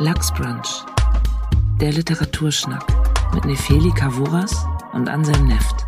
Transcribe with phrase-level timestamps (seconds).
[0.00, 0.84] Lachsbrunch.
[1.80, 2.84] Der Literaturschnack
[3.34, 5.84] mit Nefeli Kavuras und Anselm Neft.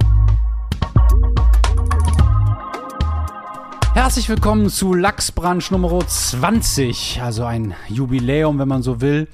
[3.95, 9.29] Herzlich willkommen zu Lachsbrunch Nummer 20, also ein Jubiläum, wenn man so will.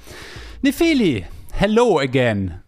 [0.61, 2.61] Nefeli, hello again.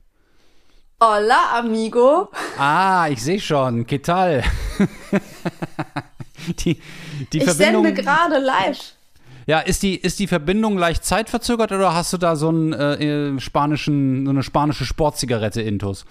[1.00, 2.30] Hola, amigo.
[2.58, 3.86] Ah, ich sehe schon.
[3.86, 4.44] ¿Qué tal?
[6.66, 6.82] die,
[7.32, 8.96] die ich Verbindung, sende gerade live.
[9.50, 13.40] Ja, ist die, ist die Verbindung leicht zeitverzögert oder hast du da so einen äh,
[13.40, 16.06] spanischen, so eine spanische Sportzigarette intus?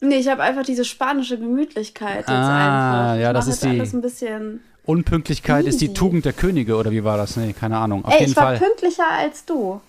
[0.00, 3.22] Nee, ich habe einfach diese spanische Gemütlichkeit jetzt Ah, einfach.
[3.22, 4.60] ja, Ich das mach ist die- ein bisschen.
[4.84, 5.94] Unpünktlichkeit ist die Easy.
[5.94, 7.36] Tugend der Könige oder wie war das?
[7.38, 8.04] Nee, keine Ahnung.
[8.04, 8.58] Auf Ey, jeden ich war Fall.
[8.58, 9.80] pünktlicher als du.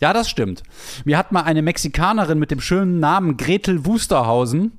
[0.00, 0.62] Ja, das stimmt.
[1.04, 4.72] Mir hat mal eine Mexikanerin mit dem schönen Namen Gretel Wusterhausen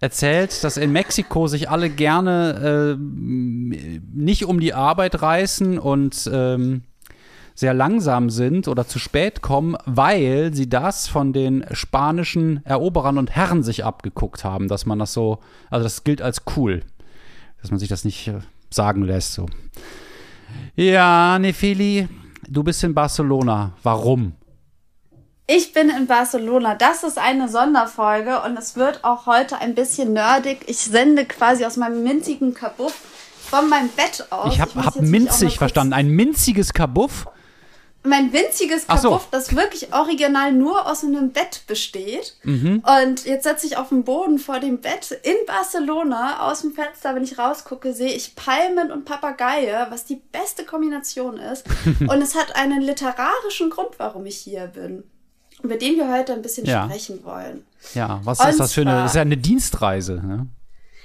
[0.00, 6.82] erzählt, dass in Mexiko sich alle gerne äh, nicht um die Arbeit reißen und ähm,
[7.54, 13.30] sehr langsam sind oder zu spät kommen, weil sie das von den spanischen Eroberern und
[13.30, 15.38] Herren sich abgeguckt haben, dass man das so,
[15.70, 16.82] also das gilt als cool,
[17.60, 18.40] dass man sich das nicht äh,
[18.70, 19.46] sagen lässt so.
[20.74, 22.08] Ja, Nefeli,
[22.48, 23.72] du bist in Barcelona.
[23.82, 24.32] Warum?
[25.46, 26.74] Ich bin in Barcelona.
[26.74, 30.60] Das ist eine Sonderfolge und es wird auch heute ein bisschen nerdig.
[30.66, 32.94] Ich sende quasi aus meinem minzigen Kabuff
[33.50, 34.54] von meinem Bett aus.
[34.54, 35.92] Ich habe hab mal minzig verstanden.
[35.92, 37.26] Ein minziges Kabuff.
[38.04, 39.10] Mein winziges Ach so.
[39.10, 42.36] Kabuff, das wirklich original nur aus einem Bett besteht.
[42.44, 42.82] Mhm.
[43.00, 46.48] Und jetzt setze ich auf dem Boden vor dem Bett in Barcelona.
[46.48, 51.36] Aus dem Fenster, wenn ich rausgucke, sehe ich Palmen und Papageie, was die beste Kombination
[51.36, 51.66] ist.
[52.00, 55.04] und es hat einen literarischen Grund, warum ich hier bin.
[55.62, 56.84] Über den wir heute ein bisschen Ja.
[56.84, 57.64] sprechen wollen.
[57.94, 58.90] Ja, was Und ist das für eine?
[58.90, 60.14] zwar- Das ist ja eine Dienstreise.
[60.24, 60.46] Ne?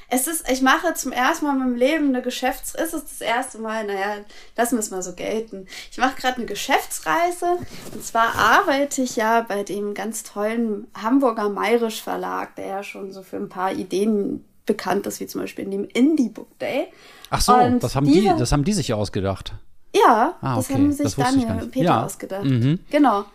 [0.09, 2.73] Es ist, ich mache zum ersten Mal in meinem Leben eine Geschäfts...
[2.75, 3.85] Ist es das erste Mal?
[3.85, 4.15] Naja,
[4.55, 5.67] lassen wir es mal so gelten.
[5.91, 7.57] Ich mache gerade eine Geschäftsreise.
[7.93, 13.11] Und zwar arbeite ich ja bei dem ganz tollen Hamburger Mayrisch Verlag, der ja schon
[13.11, 16.87] so für ein paar Ideen bekannt ist, wie zum Beispiel in dem Indie Book Day.
[17.29, 19.53] Ach so, Und das haben, die, das haben die sich ausgedacht.
[19.93, 20.73] Ja, Ah, das okay.
[20.75, 21.71] haben Das sich wusste ich Daniel und.
[21.71, 22.05] Peter Ja.
[22.05, 22.43] ausgedacht.
[22.45, 22.79] Mhm.
[22.89, 23.25] Genau.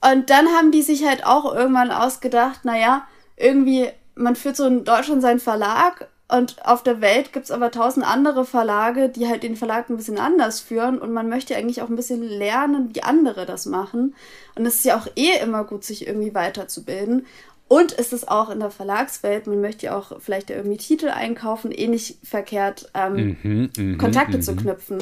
[0.00, 4.84] Und dann haben die sich halt auch irgendwann ausgedacht, naja, irgendwie, man führt so in
[4.84, 9.56] Deutschland seinen Verlag und auf der Welt gibt's aber tausend andere Verlage, die halt den
[9.56, 13.46] Verlag ein bisschen anders führen und man möchte eigentlich auch ein bisschen lernen, wie andere
[13.46, 14.14] das machen.
[14.54, 17.26] Und es ist ja auch eh immer gut, sich irgendwie weiterzubilden.
[17.68, 21.72] Und es ist auch in der Verlagswelt, man möchte ja auch vielleicht irgendwie Titel einkaufen,
[21.72, 24.98] eh nicht verkehrt, ähm, Mhm, Kontakte zu knüpfen.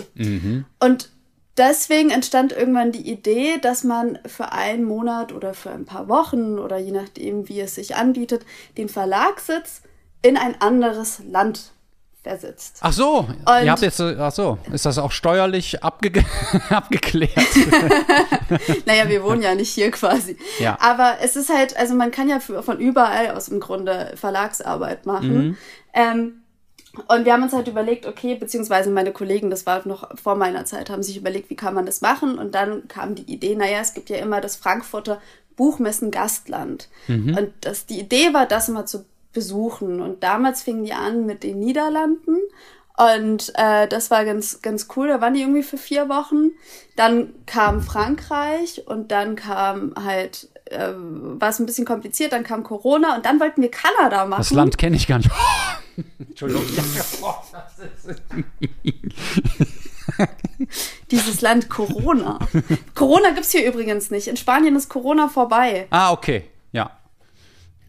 [0.80, 1.10] Und
[1.56, 6.58] deswegen entstand irgendwann die Idee, dass man für einen Monat oder für ein paar Wochen
[6.58, 8.44] oder je nachdem, wie es sich anbietet,
[8.76, 9.82] den Verlagssitz
[10.22, 11.72] in ein anderes Land
[12.22, 12.78] versetzt.
[12.80, 16.24] Ach so, Und- ihr habt jetzt, ach so, ist das auch steuerlich abge
[16.70, 17.30] abgeklärt?
[18.86, 20.36] Naja, wir wohnen ja nicht hier quasi.
[20.58, 20.76] Ja.
[20.80, 25.06] Aber es ist halt, also man kann ja für, von überall aus im Grunde Verlagsarbeit
[25.06, 25.48] machen.
[25.48, 25.56] Mhm.
[25.92, 26.43] Ähm,
[27.08, 30.64] und wir haben uns halt überlegt, okay, beziehungsweise meine Kollegen, das war noch vor meiner
[30.64, 32.38] Zeit, haben sich überlegt, wie kann man das machen?
[32.38, 35.20] Und dann kam die Idee, naja, es gibt ja immer das Frankfurter
[35.56, 36.88] Buchmessen Gastland.
[37.06, 37.36] Mhm.
[37.36, 40.00] Und das, die Idee war, das mal zu besuchen.
[40.00, 42.38] Und damals fingen die an mit den Niederlanden.
[42.96, 45.08] Und äh, das war ganz, ganz cool.
[45.08, 46.52] Da waren die irgendwie für vier Wochen.
[46.96, 52.62] Dann kam Frankreich und dann kam halt, äh, war es ein bisschen kompliziert, dann kam
[52.62, 54.40] Corona und dann wollten wir Kanada machen.
[54.40, 55.30] Das Land kenne ich gar nicht.
[56.18, 56.64] Entschuldigung.
[61.10, 62.38] Dieses Land Corona.
[62.94, 64.28] Corona gibt's hier übrigens nicht.
[64.28, 65.86] In Spanien ist Corona vorbei.
[65.90, 66.90] Ah, okay, ja.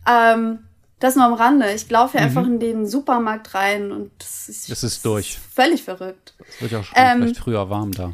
[0.07, 0.59] Ähm,
[0.99, 1.71] das nur am Rande.
[1.73, 4.72] Ich laufe hier einfach in den Supermarkt rein und das ist, Mhm.
[4.72, 5.37] Das ist durch.
[5.53, 6.33] völlig verrückt.
[6.47, 8.13] Es wird ja schon Ähm, vielleicht früher warm da.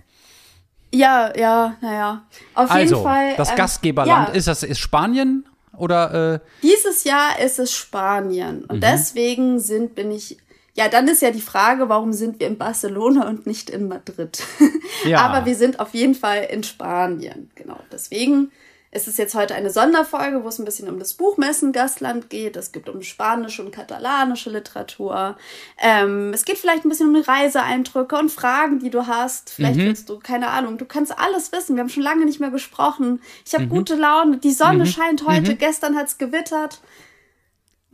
[0.94, 2.24] Ja, ja, naja.
[2.54, 3.36] Auf Also, jeden Fall.
[3.38, 4.34] das ähm, Gastgeberland, ja.
[4.34, 5.46] ist das ist Spanien
[5.78, 8.60] oder äh, Dieses Jahr ist es Spanien.
[8.60, 8.66] Mhm.
[8.68, 10.38] Und deswegen sind, bin ich.
[10.74, 14.44] Ja, dann ist ja die Frage, warum sind wir in Barcelona und nicht in Madrid?
[15.04, 15.22] Ja.
[15.22, 17.50] Aber wir sind auf jeden Fall in Spanien.
[17.56, 17.80] Genau.
[17.92, 18.52] Deswegen
[18.94, 22.58] ist es jetzt heute eine Sonderfolge, wo es ein bisschen um das Buchmessen Gastland geht.
[22.58, 25.38] Es geht um spanische und katalanische Literatur.
[25.82, 29.50] Ähm, es geht vielleicht ein bisschen um Reiseeindrücke und Fragen, die du hast.
[29.50, 29.86] Vielleicht Mhm.
[29.86, 31.76] willst du, keine Ahnung, du kannst alles wissen.
[31.78, 33.22] Wir haben schon lange nicht mehr gesprochen.
[33.46, 33.58] Ich Mhm.
[33.58, 34.38] habe gute Laune.
[34.40, 35.56] Die Sonne scheint heute.
[35.56, 36.82] Gestern hat's gewittert.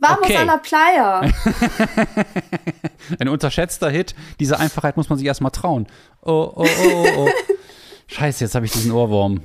[0.00, 0.36] Vamos Okay.
[0.36, 1.22] a la playa.
[3.18, 4.14] ein unterschätzter Hit?
[4.40, 5.86] Diese Einfachheit muss man sich erstmal trauen.
[6.22, 7.28] Oh, oh, oh, oh, oh.
[8.08, 9.42] Scheiße, jetzt habe ich diesen Ohrwurm.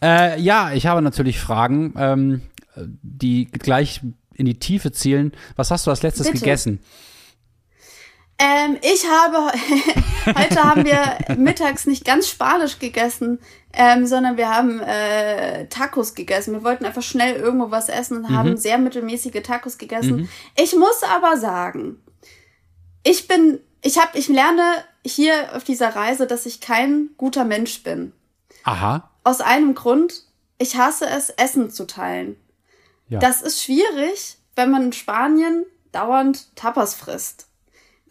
[0.00, 2.42] Äh, ja, ich habe natürlich Fragen, ähm,
[2.76, 4.00] die gleich
[4.34, 5.32] in die Tiefe zielen.
[5.56, 6.38] Was hast du als letztes Bitte.
[6.38, 6.80] gegessen?
[8.38, 9.52] Ähm, ich habe,
[10.38, 13.38] heute haben wir mittags nicht ganz Spanisch gegessen,
[13.72, 16.54] ähm, sondern wir haben äh, Tacos gegessen.
[16.54, 18.36] Wir wollten einfach schnell irgendwo was essen und mhm.
[18.36, 20.22] haben sehr mittelmäßige Tacos gegessen.
[20.22, 20.28] Mhm.
[20.56, 22.02] Ich muss aber sagen,
[23.04, 24.62] ich bin, ich habe, ich lerne
[25.04, 28.12] hier auf dieser Reise, dass ich kein guter Mensch bin.
[28.64, 29.11] Aha.
[29.24, 30.24] Aus einem Grund,
[30.58, 32.36] ich hasse es, Essen zu teilen.
[33.08, 33.18] Ja.
[33.18, 37.46] Das ist schwierig, wenn man in Spanien dauernd Tapas frisst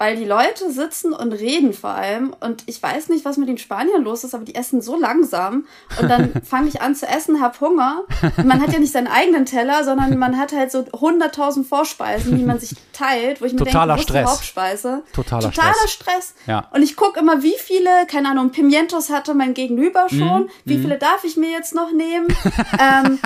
[0.02, 3.60] weil die Leute sitzen und reden vor allem und ich weiß nicht, was mit den
[3.60, 5.68] Spaniern los ist, aber die essen so langsam
[6.02, 8.02] und dann fange ich an zu essen, hab Hunger.
[8.36, 12.36] Und man hat ja nicht seinen eigenen Teller, sondern man hat halt so hunderttausend Vorspeisen,
[12.36, 14.30] die man sich teilt, wo ich mir Totaler denke, Stress.
[14.32, 15.04] Hauptspeise.
[15.14, 15.92] Totaler, Totaler Stress.
[15.92, 16.34] Stress.
[16.48, 16.68] Ja.
[16.74, 20.78] Und ich gucke immer, wie viele, keine Ahnung, Pimientos hatte mein Gegenüber schon, mm, wie
[20.78, 20.82] mm.
[20.82, 22.26] viele darf ich mir jetzt noch nehmen?
[22.80, 23.20] ähm,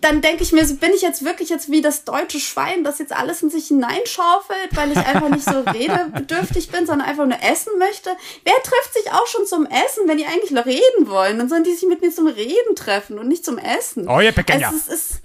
[0.00, 3.12] dann denke ich mir, bin ich jetzt wirklich jetzt wie das deutsche Schwein, das jetzt
[3.12, 7.78] alles in sich hineinschaufelt, weil ich einfach nicht so redebedürftig bin, sondern einfach nur essen
[7.78, 8.10] möchte.
[8.44, 11.38] Wer trifft sich auch schon zum Essen, wenn die eigentlich noch reden wollen?
[11.38, 14.08] Dann sollen die sich mit mir zum Reden treffen und nicht zum Essen.
[14.08, 14.72] Oh, ja, pequeña.
[14.74, 15.20] Es ist,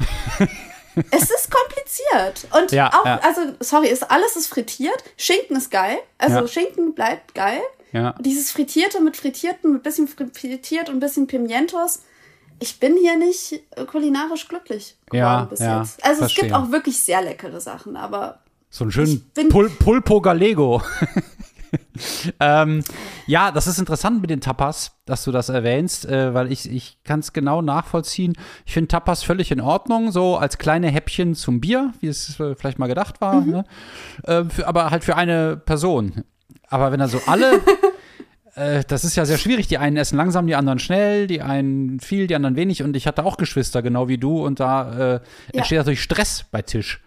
[1.11, 2.47] es ist kompliziert.
[2.57, 3.19] Und ja, auch, ja.
[3.19, 5.03] also, sorry, ist, alles ist frittiert.
[5.17, 5.97] Schinken ist geil.
[6.17, 6.47] Also, Ja.
[6.47, 7.61] Schinken bleibt geil.
[7.91, 8.15] Ja.
[8.19, 12.01] Dieses Frittierte mit Frittierten, mit bisschen frittiert und ein bisschen Pimientos.
[12.59, 16.03] Ich bin hier nicht äh, kulinarisch glücklich geworden Ja, bis ja, jetzt.
[16.03, 16.57] Also es gibt verstehe.
[16.57, 18.39] auch wirklich sehr leckere Sachen, aber
[18.69, 20.81] So einen schönen Pul Pulpo Galego.
[22.39, 22.83] ähm,
[23.27, 26.97] ja, das ist interessant mit den Tapas, dass du das erwähnst, äh, weil ich, ich
[27.03, 28.33] kann es genau nachvollziehen.
[28.65, 32.55] Ich finde Tapas völlig in Ordnung, so als kleine Häppchen zum Bier, wie es äh,
[32.55, 33.63] vielleicht mal gedacht war, ne?
[34.23, 36.23] äh, für, aber halt für eine Person.
[36.67, 37.61] Aber wenn da so alle,
[38.55, 39.67] äh, das ist ja sehr schwierig.
[39.67, 42.83] Die einen essen langsam, die anderen schnell, die einen viel, die anderen wenig.
[42.83, 45.19] Und ich hatte auch Geschwister, genau wie du, und da äh,
[45.53, 47.01] entsteht natürlich Stress bei Tisch.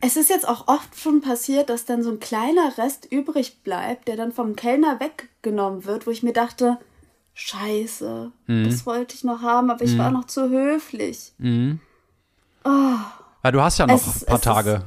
[0.00, 4.06] es ist jetzt auch oft schon passiert, dass dann so ein kleiner Rest übrig bleibt,
[4.08, 6.76] der dann vom Kellner weggenommen wird, wo ich mir dachte,
[7.32, 8.64] scheiße, Mhm.
[8.64, 11.32] das wollte ich noch haben, aber ich war noch zu höflich.
[12.64, 14.82] Ja, du hast ja noch Es- ein paar Tage.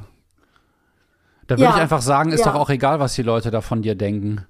[1.47, 2.51] Da würde Ja, ich einfach sagen, ist ja.
[2.51, 4.45] doch auch egal, was die Leute da von dir denken.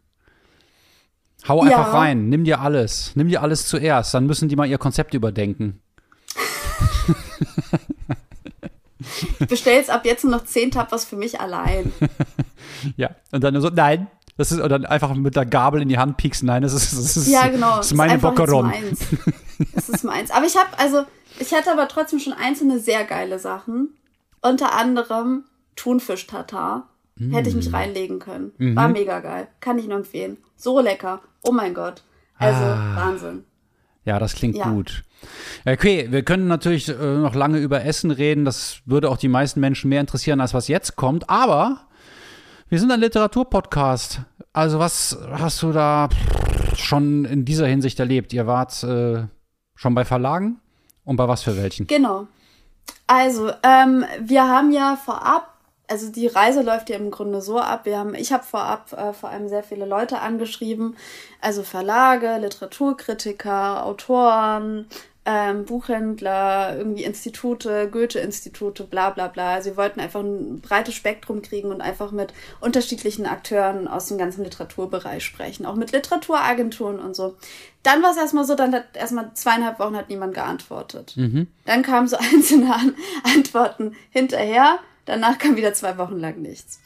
[1.47, 1.99] Hau einfach Ja.
[1.99, 3.11] rein, nimm dir alles.
[3.15, 5.81] Nimm dir alles zuerst, dann müssen die mal ihr Konzept überdenken.
[9.39, 11.91] Ich bestelle jetzt ab jetzt nur noch zehn Tapas für mich allein.
[12.95, 14.07] Ja, und dann so, nein.
[14.37, 16.45] Das ist, und dann einfach mit der Gabel in die Hand pieksen.
[16.45, 17.77] Nein, das ist, das ist, Ja, genau.
[17.77, 18.99] das ist meine meins.
[19.73, 20.29] Das ist meins.
[20.29, 21.05] Aber ich habe, also,
[21.39, 23.97] ich hatte aber trotzdem schon einzelne sehr geile Sachen.
[24.41, 25.45] Unter anderem
[25.75, 26.87] Thunfisch-Tatar.
[27.31, 27.57] Hätte ich Mm.
[27.57, 28.51] mich reinlegen können.
[28.57, 28.75] Mhm.
[28.75, 29.47] War mega geil.
[29.59, 30.37] Kann ich nur empfehlen.
[30.55, 31.21] So lecker.
[31.43, 32.03] Oh mein Gott.
[32.37, 32.95] Also, Ah.
[32.95, 33.43] Wahnsinn.
[34.05, 34.69] Ja, das klingt Ja.
[34.69, 35.03] gut.
[35.65, 38.45] Okay, wir können natürlich äh, noch lange über Essen reden.
[38.45, 41.29] Das würde auch die meisten Menschen mehr interessieren, als was jetzt kommt.
[41.29, 41.81] Aber
[42.69, 44.21] wir sind ein Literaturpodcast.
[44.53, 46.09] Also was hast du da
[46.75, 48.31] schon in dieser Hinsicht erlebt?
[48.33, 49.23] Ihr wart äh,
[49.75, 50.59] schon bei Verlagen?
[51.03, 51.87] Und bei was für welchen?
[51.87, 52.27] Genau.
[53.07, 55.56] Also, ähm, wir haben ja vorab,
[55.87, 57.85] also die Reise läuft ja im Grunde so ab.
[57.85, 60.97] Wir haben, ich habe vorab äh, vor allem sehr viele Leute angeschrieben,
[61.41, 64.87] also Verlage, Literaturkritiker, Autoren,
[65.29, 69.61] ähm, Buchhändler, irgendwie Institute, Goethe-Institute, bla bla bla.
[69.61, 74.45] Sie wollten einfach ein breites Spektrum kriegen und einfach mit unterschiedlichen Akteuren aus dem ganzen
[74.45, 77.35] Literaturbereich sprechen, auch mit Literaturagenturen und so.
[77.83, 81.13] Dann war es erstmal so, dann hat erstmal zweieinhalb Wochen hat niemand geantwortet.
[81.65, 82.95] Dann kamen so einzelne An
[83.35, 84.79] Antworten hinterher.
[85.07, 86.79] Danach kam wieder zwei Wochen lang nichts.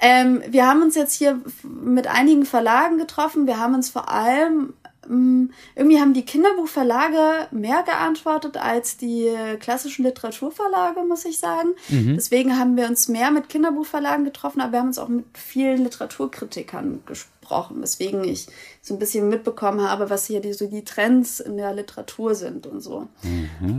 [0.00, 3.46] Ähm, wir haben uns jetzt hier mit einigen Verlagen getroffen.
[3.46, 4.72] Wir haben uns vor allem,
[5.08, 11.70] ähm, irgendwie haben die Kinderbuchverlage mehr geantwortet als die klassischen Literaturverlage, muss ich sagen.
[12.16, 15.84] Deswegen haben wir uns mehr mit Kinderbuchverlagen getroffen, aber wir haben uns auch mit vielen
[15.84, 18.46] Literaturkritikern gesprochen, weswegen ich
[18.82, 22.66] so ein bisschen mitbekommen habe, was hier die, so die Trends in der Literatur sind
[22.66, 23.08] und so.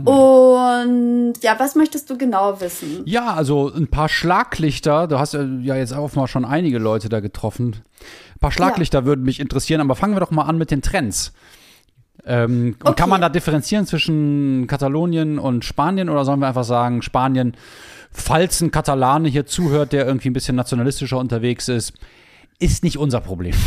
[0.04, 3.02] Und ja, was möchtest du genau wissen?
[3.04, 5.08] Ja, also ein paar Schlaglichter.
[5.08, 7.76] Du hast ja jetzt auch mal schon einige Leute da getroffen.
[8.34, 11.32] Ein paar Schlaglichter würden mich interessieren, aber fangen wir doch mal an mit den Trends.
[12.24, 12.94] Ähm, und Okay.
[12.94, 17.56] Kann man da differenzieren zwischen Katalonien und Spanien oder sollen wir einfach sagen, Spanien,
[18.12, 21.94] falls ein Katalane hier zuhört, der irgendwie ein bisschen nationalistischer unterwegs ist,
[22.58, 23.54] ist nicht unser Problem.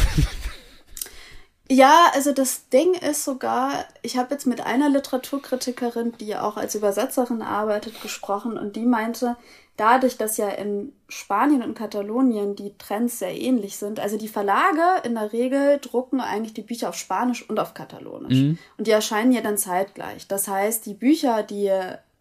[1.68, 6.76] Ja, also das Ding ist sogar, ich habe jetzt mit einer Literaturkritikerin, die auch als
[6.76, 9.36] Übersetzerin arbeitet, gesprochen und die meinte,
[9.76, 15.02] dadurch, dass ja in Spanien und Katalonien die Trends sehr ähnlich sind, also die Verlage
[15.06, 18.38] in der Regel drucken eigentlich die Bücher auf Spanisch und auf Katalonisch.
[18.78, 20.28] Und die erscheinen ja dann zeitgleich.
[20.28, 21.72] Das heißt, die Bücher, die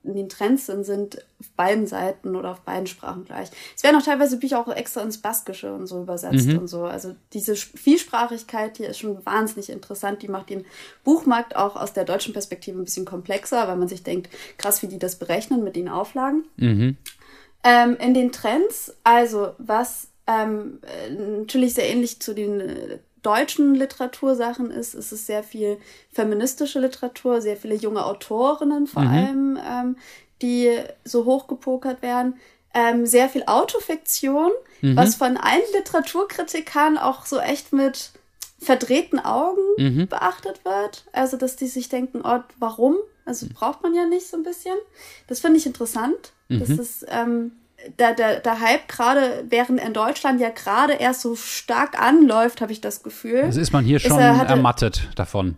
[0.04, 3.48] in den Trends sind, sind auf beiden Seiten oder auf beiden Sprachen gleich.
[3.74, 6.58] Es werden auch teilweise Bücher auch extra ins Baskische und so übersetzt mhm.
[6.58, 6.84] und so.
[6.84, 10.22] Also diese Vielsprachigkeit hier ist schon wahnsinnig interessant.
[10.22, 10.64] Die macht den
[11.04, 14.88] Buchmarkt auch aus der deutschen Perspektive ein bisschen komplexer, weil man sich denkt, krass, wie
[14.88, 16.44] die das berechnen mit den Auflagen.
[16.56, 16.96] Mhm.
[17.64, 20.80] Ähm, in den Trends, also was ähm,
[21.40, 25.78] natürlich sehr ähnlich zu den äh, deutschen Literatursachen ist, ist es sehr viel
[26.12, 29.08] feministische Literatur, sehr viele junge Autorinnen vor mhm.
[29.08, 29.96] allem, ähm,
[30.42, 30.70] die
[31.04, 32.36] so hochgepokert werden.
[32.72, 34.50] Ähm, sehr viel Autofiktion,
[34.80, 34.96] mhm.
[34.96, 38.10] was von allen Literaturkritikern auch so echt mit
[38.58, 40.08] verdrehten Augen mhm.
[40.08, 41.04] beachtet wird.
[41.12, 42.96] Also, dass die sich denken, oh, warum?
[43.24, 44.74] Also braucht man ja nicht so ein bisschen.
[45.28, 46.32] Das finde ich interessant.
[46.48, 46.80] Das mhm.
[46.80, 47.52] ist ähm,
[47.98, 52.72] der, der, der Hype gerade, während in Deutschland ja gerade erst so stark anläuft, habe
[52.72, 53.42] ich das Gefühl.
[53.42, 55.56] Das ist man hier schon er, hatte, ermattet davon.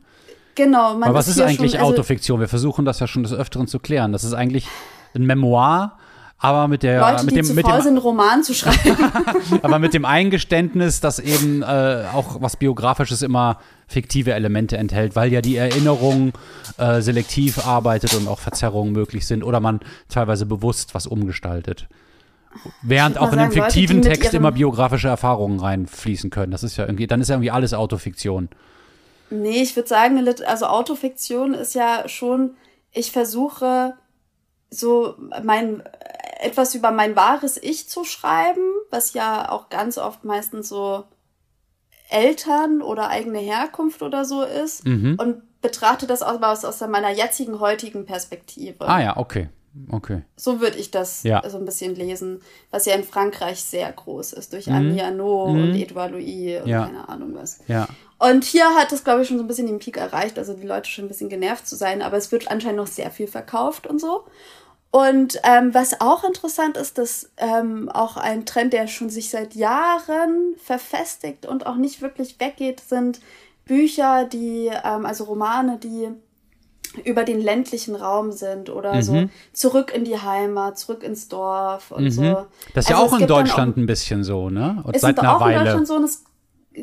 [0.54, 0.94] Genau.
[0.94, 2.40] Man Aber was ist, ist eigentlich schon, also, Autofiktion?
[2.40, 4.12] Wir versuchen das ja schon des Öfteren zu klären.
[4.12, 4.66] Das ist eigentlich
[5.14, 5.98] ein Memoir,
[6.38, 8.96] aber mit der Leute, mit dem mit dem sind, Roman zu schreiben.
[9.62, 15.32] aber mit dem Eingeständnis, dass eben äh, auch was biografisches immer fiktive Elemente enthält, weil
[15.32, 16.32] ja die Erinnerung
[16.78, 21.86] äh, selektiv arbeitet und auch Verzerrungen möglich sind oder man teilweise bewusst was umgestaltet.
[22.82, 26.52] Während auch in dem fiktiven Leute, Text immer biografische Erfahrungen reinfließen können.
[26.52, 28.48] Das ist ja irgendwie, dann ist ja irgendwie alles Autofiktion.
[29.30, 32.54] Nee, ich würde sagen, also Autofiktion ist ja schon,
[32.92, 33.94] ich versuche
[34.70, 35.82] so mein
[36.40, 41.04] etwas über mein wahres Ich zu schreiben, was ja auch ganz oft meistens so
[42.10, 45.16] Eltern oder eigene Herkunft oder so ist mhm.
[45.18, 48.86] und betrachte das aus, aus meiner jetzigen heutigen Perspektive.
[48.86, 49.48] Ah ja, okay.
[49.90, 50.22] Okay.
[50.36, 51.48] So würde ich das ja.
[51.48, 52.40] so ein bisschen lesen,
[52.70, 54.74] was ja in Frankreich sehr groß ist, durch mhm.
[54.74, 55.62] Annie Arnaud mhm.
[55.62, 56.86] und Edouard Louis und ja.
[56.86, 57.60] keine Ahnung was.
[57.68, 57.88] Ja.
[58.18, 60.66] Und hier hat es, glaube ich, schon so ein bisschen den Peak erreicht, also die
[60.66, 63.86] Leute schon ein bisschen genervt zu sein, aber es wird anscheinend noch sehr viel verkauft
[63.86, 64.24] und so.
[64.90, 69.54] Und ähm, was auch interessant ist, dass ähm, auch ein Trend, der schon sich seit
[69.54, 73.20] Jahren verfestigt und auch nicht wirklich weggeht, sind
[73.66, 76.08] Bücher, die, ähm, also Romane, die
[77.04, 79.02] über den ländlichen Raum sind oder mhm.
[79.02, 82.10] so zurück in die Heimat, zurück ins Dorf und mhm.
[82.10, 82.46] so.
[82.74, 84.82] Das ist ja also auch in Deutschland auch, ein bisschen so, ne?
[84.84, 85.58] Und seit einer auch Weile.
[85.58, 86.24] in Deutschland so und es,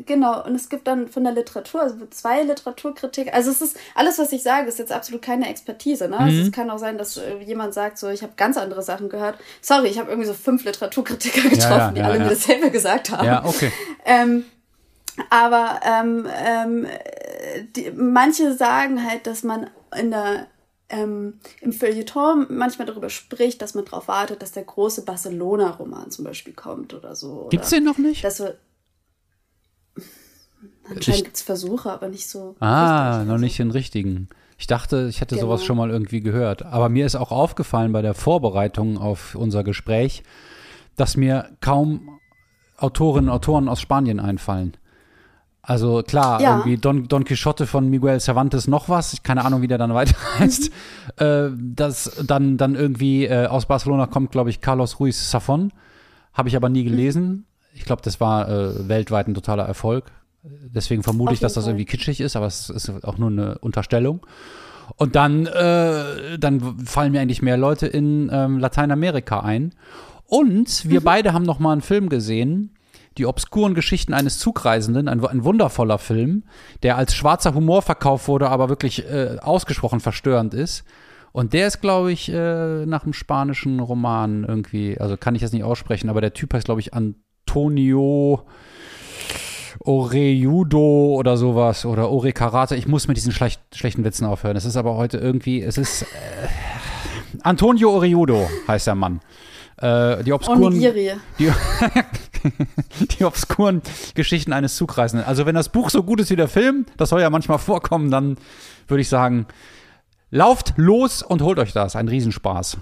[0.06, 4.18] genau und es gibt dann von der Literatur, also zwei Literaturkritik, also es ist alles,
[4.18, 6.18] was ich sage, ist jetzt absolut keine Expertise, ne?
[6.20, 6.40] Mhm.
[6.42, 9.36] Es kann auch sein, dass äh, jemand sagt, so ich habe ganz andere Sachen gehört.
[9.60, 12.70] Sorry, ich habe irgendwie so fünf Literaturkritiker getroffen, ja, ja, die ja, alle mir dasselbe
[12.70, 13.26] gesagt haben.
[13.26, 13.70] Ja, okay.
[14.06, 14.44] Ähm,
[15.30, 16.86] aber ähm, ähm,
[17.76, 20.48] die, manche sagen halt, dass man in der
[20.88, 26.24] ähm, im Feuilleton manchmal darüber spricht, dass man darauf wartet, dass der große Barcelona-Roman zum
[26.24, 27.48] Beispiel kommt oder so.
[27.50, 28.22] Gibt es den noch nicht?
[28.22, 28.56] Dass wir,
[30.88, 32.54] anscheinend gibt es Versuche, aber nicht so.
[32.60, 33.28] Ah, richtig.
[33.28, 34.28] noch nicht den richtigen.
[34.58, 35.48] Ich dachte, ich hätte genau.
[35.48, 36.62] sowas schon mal irgendwie gehört.
[36.62, 40.22] Aber mir ist auch aufgefallen bei der Vorbereitung auf unser Gespräch,
[40.96, 42.20] dass mir kaum
[42.76, 44.76] Autorinnen und Autoren aus Spanien einfallen.
[45.66, 46.58] Also klar, ja.
[46.58, 50.16] irgendwie Don, Don Quixote von Miguel Cervantes noch was, keine Ahnung, wie der dann weiter
[50.38, 50.70] heißt.
[51.18, 51.26] Mhm.
[51.26, 55.72] Äh, das dann, dann irgendwie äh, aus Barcelona kommt, glaube ich, Carlos Ruiz Safon.
[56.34, 57.28] Habe ich aber nie gelesen.
[57.28, 57.44] Mhm.
[57.74, 60.12] Ich glaube, das war äh, weltweit ein totaler Erfolg.
[60.42, 64.26] Deswegen vermute ich, dass das irgendwie kitschig ist, aber es ist auch nur eine Unterstellung.
[64.96, 69.74] Und dann, äh, dann fallen mir eigentlich mehr Leute in ähm, Lateinamerika ein.
[70.26, 71.04] Und wir mhm.
[71.04, 72.74] beide haben noch mal einen Film gesehen,
[73.18, 76.44] die obskuren Geschichten eines Zugreisenden, ein, ein wundervoller Film,
[76.82, 80.84] der als schwarzer Humor verkauft wurde, aber wirklich äh, ausgesprochen verstörend ist.
[81.32, 85.52] Und der ist, glaube ich, äh, nach einem spanischen Roman irgendwie, also kann ich das
[85.52, 88.46] nicht aussprechen, aber der Typ heißt, glaube ich, Antonio
[89.80, 92.76] Oreudo oder sowas oder Ore Karate.
[92.76, 94.56] Ich muss mit diesen schlecht, schlechten Witzen aufhören.
[94.56, 96.06] Es ist aber heute irgendwie, es ist äh,
[97.42, 99.20] Antonio Oreudo heißt der Mann.
[99.84, 101.12] Äh, die obskuren, die,
[103.18, 103.82] die obskuren
[104.14, 105.28] Geschichten eines Zugreisenden.
[105.28, 108.10] Also wenn das Buch so gut ist wie der Film, das soll ja manchmal vorkommen,
[108.10, 108.38] dann
[108.88, 109.46] würde ich sagen,
[110.30, 111.96] lauft los und holt euch das.
[111.96, 112.78] Ein Riesenspaß.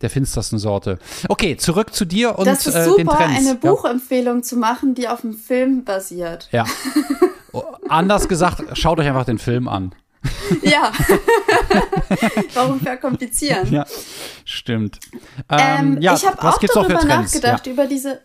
[0.00, 1.00] Der finstersten Sorte.
[1.28, 3.36] Okay, zurück zu dir und das ist äh, den Trends.
[3.36, 4.42] eine Buchempfehlung ja.
[4.42, 6.48] zu machen, die auf dem Film basiert.
[6.52, 6.66] Ja.
[7.88, 9.92] Anders gesagt, schaut euch einfach den Film an.
[10.62, 10.92] Ja.
[12.54, 13.70] Warum verkomplizieren?
[13.72, 13.86] Ja,
[14.44, 15.00] stimmt.
[15.50, 17.72] Ähm, ähm, ja, ich habe auch darüber nachgedacht, ja.
[17.72, 18.20] über diese.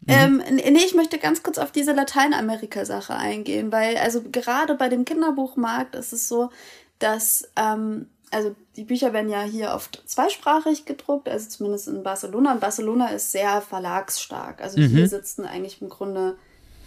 [0.00, 0.06] Mhm.
[0.06, 5.04] Ähm, nee, ich möchte ganz kurz auf diese Lateinamerika-Sache eingehen, weil also gerade bei dem
[5.04, 6.50] Kinderbuchmarkt ist es so,
[6.98, 12.52] dass ähm, also die Bücher werden ja hier oft zweisprachig gedruckt, also zumindest in Barcelona.
[12.52, 14.60] Und Barcelona ist sehr verlagsstark.
[14.60, 14.88] Also mhm.
[14.88, 16.36] hier sitzen eigentlich im Grunde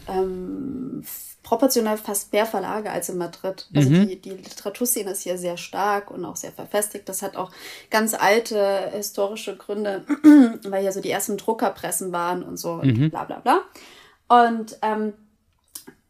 [0.09, 1.03] ähm,
[1.43, 3.67] proportional fast mehr Verlage als in Madrid.
[3.75, 4.07] Also Mhm.
[4.07, 7.07] die, die Literaturszene ist hier sehr stark und auch sehr verfestigt.
[7.09, 7.51] Das hat auch
[7.89, 10.03] ganz alte historische Gründe,
[10.69, 13.03] weil hier so die ersten Druckerpressen waren und so Mhm.
[13.03, 13.61] und bla bla bla.
[14.27, 15.13] Und ähm,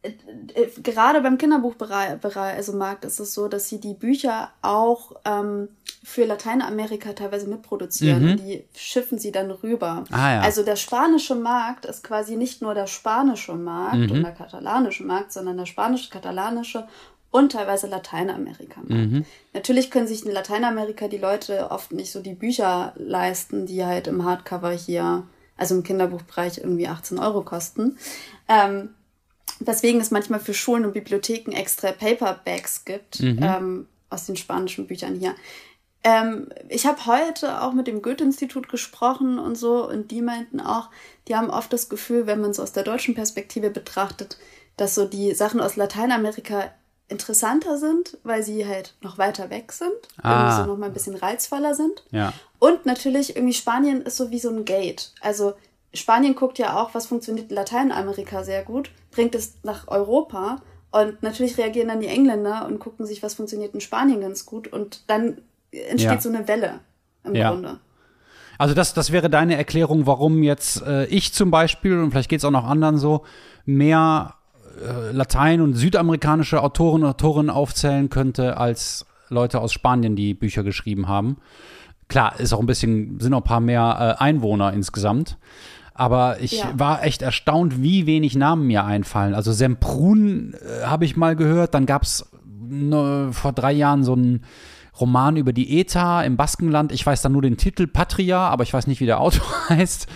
[0.02, 0.10] äh,
[0.54, 5.12] äh, gerade beim Kinderbuchbereich, Bereich- also Markt ist es so, dass sie die Bücher auch
[5.24, 5.68] ähm,
[6.02, 8.36] für Lateinamerika teilweise mitproduzieren Mhm.
[8.38, 10.04] die schiffen sie dann rüber.
[10.10, 10.40] Ah, ja.
[10.40, 14.10] Also der spanische Markt ist quasi nicht nur der spanische Markt Mhm.
[14.10, 16.86] und der katalanische Markt, sondern der spanische, katalanische
[17.30, 18.90] und teilweise Lateinamerika-Markt.
[18.90, 19.24] Mhm.
[19.52, 24.06] Natürlich können sich in Lateinamerika die Leute oft nicht so die Bücher leisten, die halt
[24.06, 25.24] im Hardcover hier,
[25.56, 27.98] also im Kinderbuchbereich irgendwie 18 Euro kosten.
[28.48, 28.90] Ähm,
[29.60, 35.14] weswegen es manchmal für Schulen und Bibliotheken extra Paperbacks gibt ähm, aus den spanischen Büchern
[35.14, 35.34] hier.
[36.02, 40.88] Ähm, ich habe heute auch mit dem Goethe-Institut gesprochen und so und die meinten auch,
[41.28, 44.38] die haben oft das Gefühl, wenn man es aus der deutschen Perspektive betrachtet,
[44.76, 46.70] dass so die Sachen aus Lateinamerika
[47.08, 49.90] interessanter sind, weil sie halt noch weiter weg sind,
[50.22, 50.32] Ah.
[50.44, 52.04] irgendwie so noch mal ein bisschen reizvoller sind.
[52.12, 52.32] Ja.
[52.58, 55.12] Und natürlich irgendwie Spanien ist so wie so ein Gate.
[55.20, 55.54] Also
[55.92, 61.22] Spanien guckt ja auch, was funktioniert in Lateinamerika sehr gut, bringt es nach Europa und
[61.22, 65.02] natürlich reagieren dann die Engländer und gucken sich, was funktioniert in Spanien ganz gut und
[65.08, 65.42] dann
[65.72, 66.20] entsteht Ja.
[66.20, 66.80] so eine Welle
[67.24, 67.50] im Ja.
[67.50, 67.78] Grunde.
[68.58, 72.40] Also das, das wäre deine Erklärung, warum jetzt äh, ich zum Beispiel, und vielleicht geht
[72.40, 73.24] es auch noch anderen so,
[73.64, 74.34] mehr
[74.86, 80.62] äh, Latein- und südamerikanische Autoren und Autorinnen aufzählen könnte, als Leute aus Spanien, die Bücher
[80.62, 81.38] geschrieben haben.
[82.08, 85.38] Klar, ist auch ein bisschen, sind auch ein paar mehr äh, Einwohner insgesamt.
[85.94, 86.72] Aber ich Ja.
[86.74, 89.34] war echt erstaunt, wie wenig Namen mir einfallen.
[89.34, 91.74] Also Semprun äh, habe ich mal gehört.
[91.74, 92.28] Dann gab es
[93.32, 94.44] vor drei Jahren so einen
[95.00, 96.92] Roman über die ETA im Baskenland.
[96.92, 100.06] Ich weiß dann nur den Titel Patria, aber ich weiß nicht, wie der Autor heißt.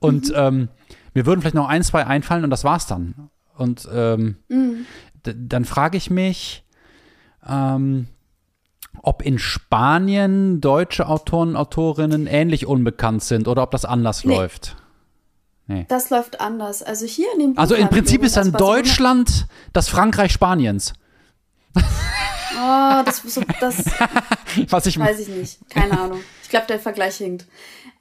[0.00, 0.68] Und ähm,
[1.14, 3.30] mir würden vielleicht noch ein, zwei einfallen und das war's dann.
[3.56, 6.64] Und ähm, d- dann frage ich mich,
[7.48, 8.08] ähm,
[9.02, 14.34] ob in Spanien deutsche Autoren und Autorinnen ähnlich unbekannt sind oder ob das anders Nee.
[14.34, 14.76] läuft.
[15.88, 16.82] Das läuft anders.
[16.84, 20.92] Also hier in den Also im Prinzip ist dann Deutschland das Frankreich Spaniens.
[22.56, 23.84] Oh, das, so, das
[24.70, 25.58] Was ich weiß ich nicht.
[25.70, 26.20] Keine Ahnung.
[26.42, 27.46] Ich glaube, der Vergleich hinkt.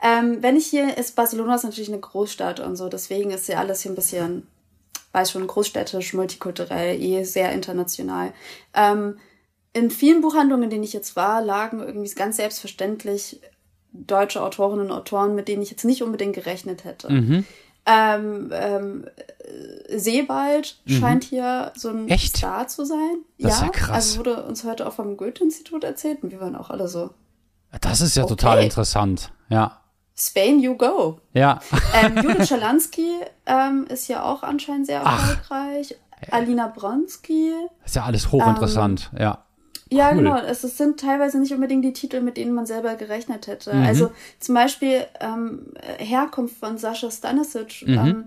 [0.02, 3.60] Ähm, wenn ich hier ist, Barcelona ist natürlich eine Großstadt und so, deswegen ist ja
[3.60, 4.48] alles hier ein bisschen,
[5.14, 8.34] weiß schon, großstädtisch, multikulturell, eh sehr international.
[8.74, 9.18] Ähm,
[9.74, 13.42] in vielen Buchhandlungen, in denen ich jetzt war, lagen irgendwie ganz selbstverständlich
[13.92, 17.12] deutsche Autorinnen und Autoren, mit denen ich jetzt nicht unbedingt gerechnet hätte.
[17.12, 17.46] Mhm.
[17.86, 19.06] Ähm, ähm,
[19.88, 22.08] äh, Sebald scheint hier so ein Mhm.
[22.10, 22.38] Echt?
[22.38, 23.18] Star zu sein.
[23.40, 23.90] Das ist ja, ja krass.
[23.92, 27.12] Also wurde uns heute auch vom Goethe-Institut erzählt und wir waren auch alle so,
[27.82, 28.30] Das ist ja Okay.
[28.36, 29.32] total interessant.
[29.50, 29.82] Ja.
[30.18, 31.20] Spain, you go.
[31.34, 31.60] Ja.
[31.94, 33.08] Ähm, Judith Schalansky
[33.46, 35.30] ähm, ist ja auch anscheinend sehr Ach.
[35.30, 35.96] erfolgreich.
[36.32, 37.52] Alina Bronski.
[37.82, 39.12] Das ist ja alles hochinteressant.
[39.20, 39.45] ja.
[39.92, 40.18] Ja, Cool.
[40.18, 40.38] genau.
[40.40, 43.74] Es, es sind teilweise nicht unbedingt die Titel, mit denen man selber gerechnet hätte.
[43.74, 43.84] Mhm.
[43.86, 45.68] Also zum Beispiel ähm,
[45.98, 47.98] Herkunft von Sascha Stanisic Mhm.
[47.98, 48.24] ähm,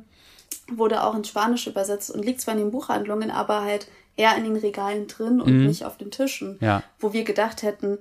[0.71, 4.45] wurde auch ins Spanische übersetzt und liegt zwar in den Buchhandlungen, aber halt eher in
[4.45, 6.53] den Regalen drin und nicht auf den Tischen.
[6.53, 6.59] Mhm.
[6.61, 6.83] Ja.
[7.01, 7.99] Wo wir gedacht hätten,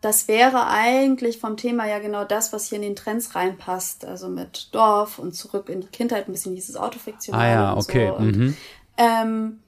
[0.00, 4.04] das wäre eigentlich vom Thema ja genau das, was hier in den Trends reinpasst.
[4.04, 8.08] Also mit Dorf und zurück in die Kindheit, ein bisschen dieses Autofiktionale Ah ja, okay.
[8.08, 8.14] so.
[8.16, 8.56] Und, Mhm.
[8.96, 9.58] ähm,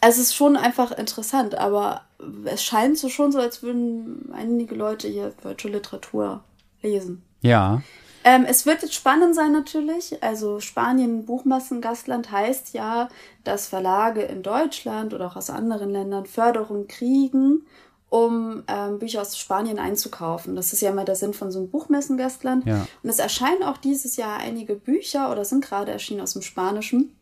[0.00, 2.02] es ist schon einfach interessant, aber
[2.44, 6.44] es scheint so schon so, als würden einige Leute hier deutsche Literatur
[6.82, 7.22] lesen.
[7.40, 7.82] Ja.
[8.24, 10.22] Ähm, es wird jetzt spannend sein natürlich.
[10.22, 13.08] Also Spanien Buchmassengastland heißt ja,
[13.44, 17.66] dass Verlage in Deutschland oder auch aus anderen Ländern Förderung kriegen,
[18.08, 20.56] um ähm, Bücher aus Spanien einzukaufen.
[20.56, 22.66] Das ist ja immer der Sinn von so einem Buchmessengastland.
[22.66, 22.86] Ja.
[23.02, 27.16] Und es erscheinen auch dieses Jahr einige Bücher oder sind gerade erschienen aus dem Spanischen,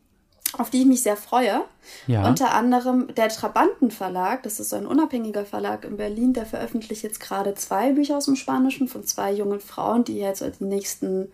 [0.59, 1.61] auf die ich mich sehr freue.
[2.07, 2.27] Ja.
[2.27, 7.03] Unter anderem der Trabanten Verlag, das ist so ein unabhängiger Verlag in Berlin, der veröffentlicht
[7.03, 11.31] jetzt gerade zwei Bücher aus dem Spanischen von zwei jungen Frauen, die jetzt die nächsten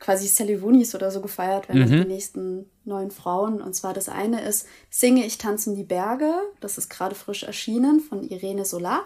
[0.00, 3.60] quasi Salivunis oder so gefeiert werden, also die nächsten neuen Frauen.
[3.60, 8.00] Und zwar das eine ist Singe ich tanzen die Berge, das ist gerade frisch erschienen
[8.00, 9.04] von Irene Solar.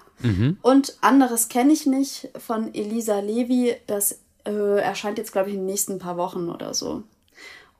[0.63, 5.63] Und anderes kenne ich nicht von Elisa Levi, das äh, erscheint jetzt glaube ich in
[5.63, 7.03] den nächsten paar Wochen oder so.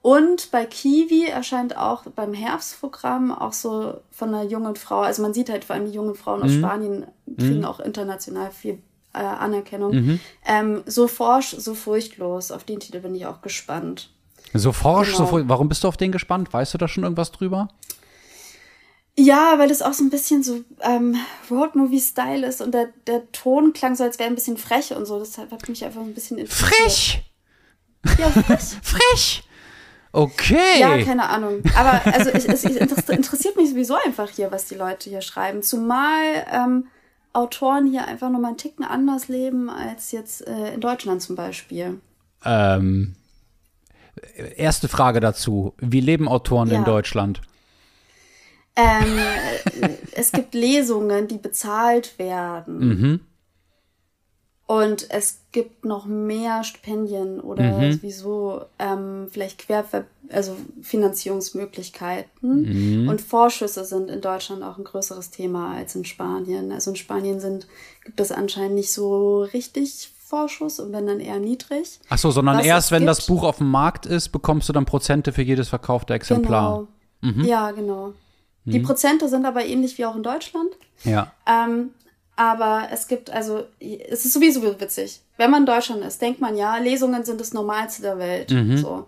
[0.05, 5.33] Und bei Kiwi erscheint auch beim Herbstprogramm auch so von einer jungen Frau, also man
[5.33, 7.07] sieht halt vor allem die jungen Frauen aus Spanien
[7.39, 8.81] kriegen auch international viel
[9.15, 10.21] äh, Anerkennung.
[10.45, 12.51] Ähm, so forsch, so furchtlos.
[12.51, 14.11] Auf den Titel bin ich auch gespannt.
[14.53, 15.19] So forsch, Genau.
[15.21, 16.53] so vor- warum bist du auf den gespannt?
[16.53, 17.69] Weißt du da schon irgendwas drüber?
[19.17, 21.17] Ja, weil das auch so ein bisschen so ähm,
[21.51, 25.19] Roadmovie-Style ist und der, der Ton klang so, als wäre ein bisschen frech und so.
[25.19, 26.75] Deshalb hat mich einfach ein bisschen interessiert.
[26.75, 27.23] Frech!
[28.19, 28.61] Ja, frech.
[28.83, 29.45] Frech!
[30.15, 30.79] Okay.
[30.79, 31.61] Ja, keine Ahnung.
[31.77, 35.61] Aber also ich, es interessiert mich sowieso einfach hier, was die Leute hier schreiben.
[35.63, 36.87] Zumal ähm,
[37.33, 42.01] Autoren hier einfach nochmal einen Ticken anders leben als jetzt äh, in Deutschland zum Beispiel.
[42.45, 43.17] Ähm,
[44.57, 45.75] erste Frage dazu.
[45.79, 46.79] Wie leben Autoren Ja.
[46.79, 47.41] in Deutschland?
[48.77, 49.19] Ähm,
[49.81, 52.79] äh, es gibt Lesungen, die bezahlt werden.
[52.79, 53.21] Mhm.
[54.67, 57.93] Und es gibt noch mehr Stipendien oder Mhm.
[57.93, 59.85] sowieso ähm, vielleicht quer,
[60.31, 63.03] also Finanzierungsmöglichkeiten.
[63.03, 63.09] Mhm.
[63.09, 66.73] Und Vorschüsse sind in Deutschland auch ein größeres Thema als in Spanien.
[66.73, 67.67] Also in Spanien sind,
[68.05, 72.01] gibt es anscheinend nicht so richtig Vorschuss und wenn dann eher niedrig.
[72.09, 73.11] Ach so, sondern Was erst wenn gibt.
[73.11, 76.87] das Buch auf dem Markt ist, bekommst du dann Prozente für jedes verkaufte Exemplar.
[77.21, 77.45] Genau.
[77.47, 78.13] Ja, genau.
[78.67, 80.71] Die Prozente sind aber ähnlich wie auch in Deutschland.
[81.05, 81.31] Ja.
[81.47, 81.91] Ähm,
[82.37, 85.21] aber es gibt, also, es ist sowieso witzig.
[85.37, 88.51] Wenn man in Deutschland ist, denkt man ja, Lesungen sind das Normalste der Welt.
[88.51, 88.77] Mhm.
[88.79, 89.07] So.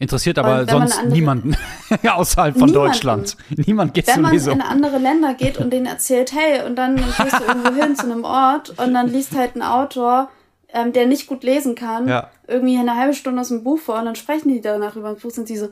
[0.00, 1.56] Interessiert aber sonst andere- niemanden
[2.08, 2.74] außerhalb von Niemanden.
[2.90, 3.36] Deutschland.
[3.66, 7.38] Niemand geht Wenn man in andere Länder geht und denen erzählt, hey, und dann gehst
[7.38, 10.30] du irgendwo hin zu einem Ort und dann liest halt ein Autor,
[10.72, 12.28] ähm, der nicht gut lesen kann, Ja.
[12.48, 15.22] irgendwie eine halbe Stunde aus dem Buch vor und dann sprechen die danach über das
[15.22, 15.68] Buch, sind sie so,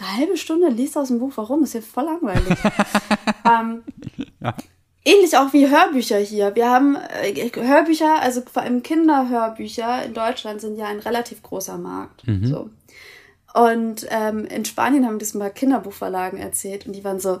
[0.00, 1.62] eine halbe Stunde liest aus dem Buch, warum?
[1.62, 2.58] Ist ja voll langweilig.
[3.44, 3.82] ähm,
[5.04, 6.54] Ähnlich auch wie Hörbücher hier.
[6.54, 11.78] Wir haben äh, Hörbücher, also vor allem Kinderhörbücher in Deutschland sind ja ein relativ großer
[11.78, 12.22] Markt.
[12.46, 12.70] So.
[13.54, 17.40] Und ähm, in Spanien haben das mal Kinderbuchverlagen erzählt und die waren so,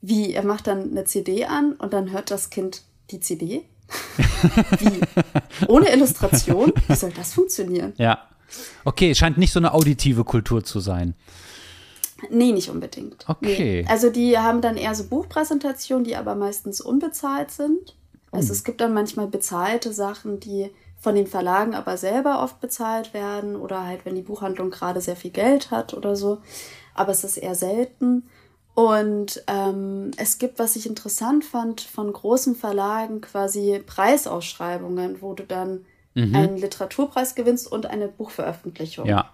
[0.00, 3.62] wie, er macht dann eine CD an und dann hört das Kind die CD?
[4.78, 5.00] wie?
[5.68, 6.72] Ohne Illustration?
[6.88, 7.92] Wie soll das funktionieren?
[7.96, 8.26] Ja.
[8.84, 11.14] Okay, es scheint nicht so eine auditive Kultur zu sein.
[12.30, 13.24] Nee, nicht unbedingt.
[13.28, 13.82] Okay.
[13.82, 13.86] Nee.
[13.88, 17.96] Also die haben dann eher so Buchpräsentationen, die aber meistens unbezahlt sind.
[18.30, 23.12] Also es gibt dann manchmal bezahlte Sachen, die von den Verlagen aber selber oft bezahlt
[23.12, 26.38] werden oder halt, wenn die Buchhandlung gerade sehr viel Geld hat oder so.
[26.94, 28.24] Aber es ist eher selten.
[28.74, 35.42] Und ähm, es gibt, was ich interessant fand, von großen Verlagen quasi Preisausschreibungen, wo du
[35.44, 39.06] dann einen Literaturpreis gewinnst und eine Buchveröffentlichung.
[39.06, 39.30] Ja.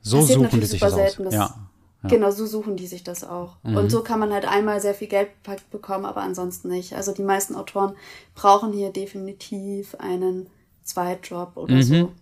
[0.00, 0.98] So Passiert suchen die sich super das aus.
[1.00, 1.67] selten, dass- Ja.
[2.02, 2.10] Ja.
[2.10, 3.56] Genau, so suchen die sich das auch.
[3.64, 3.76] Mhm.
[3.76, 5.30] Und so kann man halt einmal sehr viel Geld
[5.70, 6.94] bekommen, aber ansonsten nicht.
[6.94, 7.94] Also die meisten Autoren
[8.34, 10.48] brauchen hier definitiv einen
[10.84, 12.12] Zweitjob oder so.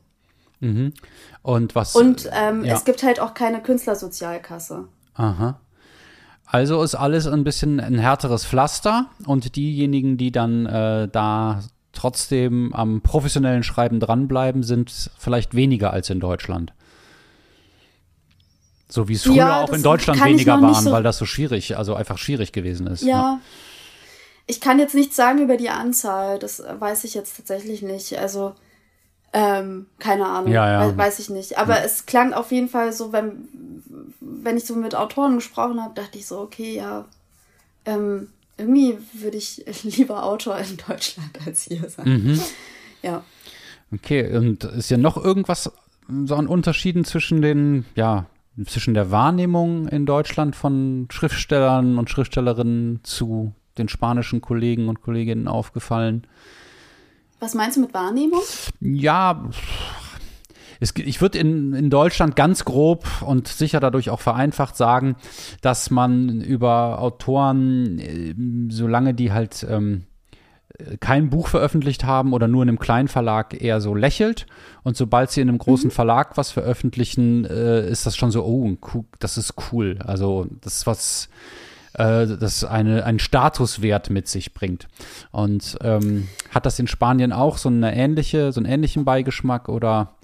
[0.61, 0.95] Mhm.
[1.43, 1.95] Und was.
[1.95, 2.75] Und ähm, ja.
[2.75, 4.89] es gibt halt auch keine Künstlersozialkasse.
[5.15, 5.61] Aha.
[6.47, 11.61] Also ist alles ein bisschen ein härteres Pflaster und diejenigen, die dann äh, da
[11.93, 16.73] trotzdem am professionellen Schreiben dranbleiben, sind vielleicht weniger als in Deutschland.
[18.89, 21.77] So wie es früher Ja, auch in Deutschland weniger waren, so- weil das so schwierig,
[21.77, 23.03] also einfach schwierig gewesen ist.
[23.03, 23.41] Ja.
[24.47, 28.17] Ich kann jetzt nichts sagen über die Anzahl, das weiß ich jetzt tatsächlich nicht.
[28.17, 28.55] Also,
[29.33, 30.89] ähm, keine Ahnung, Ja, ja.
[30.89, 31.59] wei- weiß ich nicht.
[31.59, 33.49] Aber es klang auf jeden Fall so, wenn,
[34.21, 37.07] wenn ich so mit Autoren gesprochen habe, dachte ich so, okay, ja,
[37.87, 42.09] ähm, irgendwie würde ich lieber Autor in Deutschland als hier sein.
[42.09, 42.41] Mhm.
[43.03, 43.25] Ja.
[43.93, 45.71] Okay, und ist ja noch irgendwas
[46.25, 48.27] so an Unterschieden zwischen den, ja,
[48.65, 55.49] zwischen der Wahrnehmung in Deutschland von Schriftstellern und Schriftstellerinnen zu den spanischen Kollegen und Kolleginnen
[55.49, 56.27] aufgefallen?
[57.41, 58.41] Was meinst du mit Wahrnehmung?
[58.81, 59.51] Ja,
[60.81, 65.17] es, ich würde in, in Deutschland ganz grob und sicher dadurch auch vereinfacht sagen,
[65.61, 68.35] dass man über Autoren, äh,
[68.71, 70.07] solange die halt ähm,
[71.01, 74.47] kein Buch veröffentlicht haben oder nur in einem kleinen Verlag eher so lächelt.
[74.83, 78.77] Und sobald sie in einem großen Verlag was veröffentlichen, äh, ist das schon so, oh,
[79.19, 79.99] das ist cool.
[80.05, 81.29] Also das ist was,
[81.95, 84.89] äh, das eine, einen Statuswert mit sich bringt.
[85.33, 90.15] Und ähm, hat das in Spanien auch so eine ähnliche, so einen ähnlichen Beigeschmack oder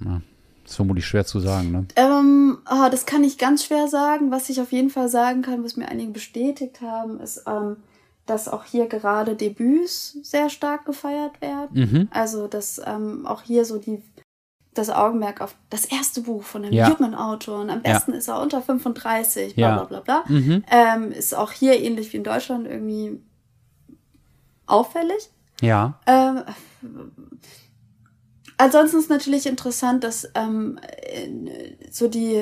[0.00, 0.22] na,
[0.64, 1.86] ist vermutlich schwer zu sagen, ne?
[1.96, 4.30] Ähm, ah, das kann ich ganz schwer sagen.
[4.30, 7.76] Was ich auf jeden Fall sagen kann, was mir einige bestätigt haben, ist, ähm,
[8.26, 11.68] dass auch hier gerade Debüts sehr stark gefeiert werden.
[11.72, 12.08] Mhm.
[12.10, 14.02] Also, dass ähm, auch hier so die
[14.72, 16.88] das Augenmerk auf das erste Buch von einem Ja.
[16.88, 17.92] jungen Autor und am Ja.
[17.92, 19.74] besten ist er unter 35, bla Ja.
[19.76, 20.24] bla bla bla.
[20.26, 20.64] Mhm.
[20.68, 23.20] Ähm, ist auch hier ähnlich wie in Deutschland irgendwie
[24.66, 25.30] auffällig.
[25.60, 26.00] Ja.
[26.06, 26.42] Ähm,
[28.58, 30.80] ansonsten ist natürlich interessant, dass ähm,
[31.90, 32.40] so die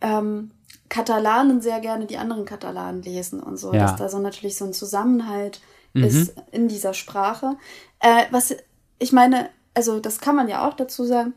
[0.00, 0.50] ähm,
[0.88, 3.80] Katalanen sehr gerne die anderen Katalanen lesen und so, Ja.
[3.80, 5.60] dass da so natürlich so ein Zusammenhalt
[5.94, 6.04] Mhm.
[6.04, 7.56] ist in dieser Sprache.
[8.00, 8.54] Äh, was
[8.98, 11.34] ich meine, also das kann man ja auch dazu sagen,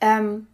[0.00, 0.46] ähm,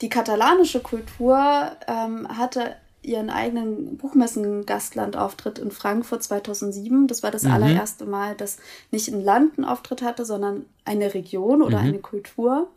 [0.00, 1.38] die katalanische Kultur
[1.86, 7.06] ähm, hatte ihren eigenen Buchmessen-Gastlandauftritt in Frankfurt 2007.
[7.08, 7.50] Das war das Mhm.
[7.52, 8.58] allererste Mal, dass
[8.90, 11.88] nicht ein Land einen Auftritt hatte, sondern eine Region oder Mhm.
[11.88, 12.68] eine Kultur.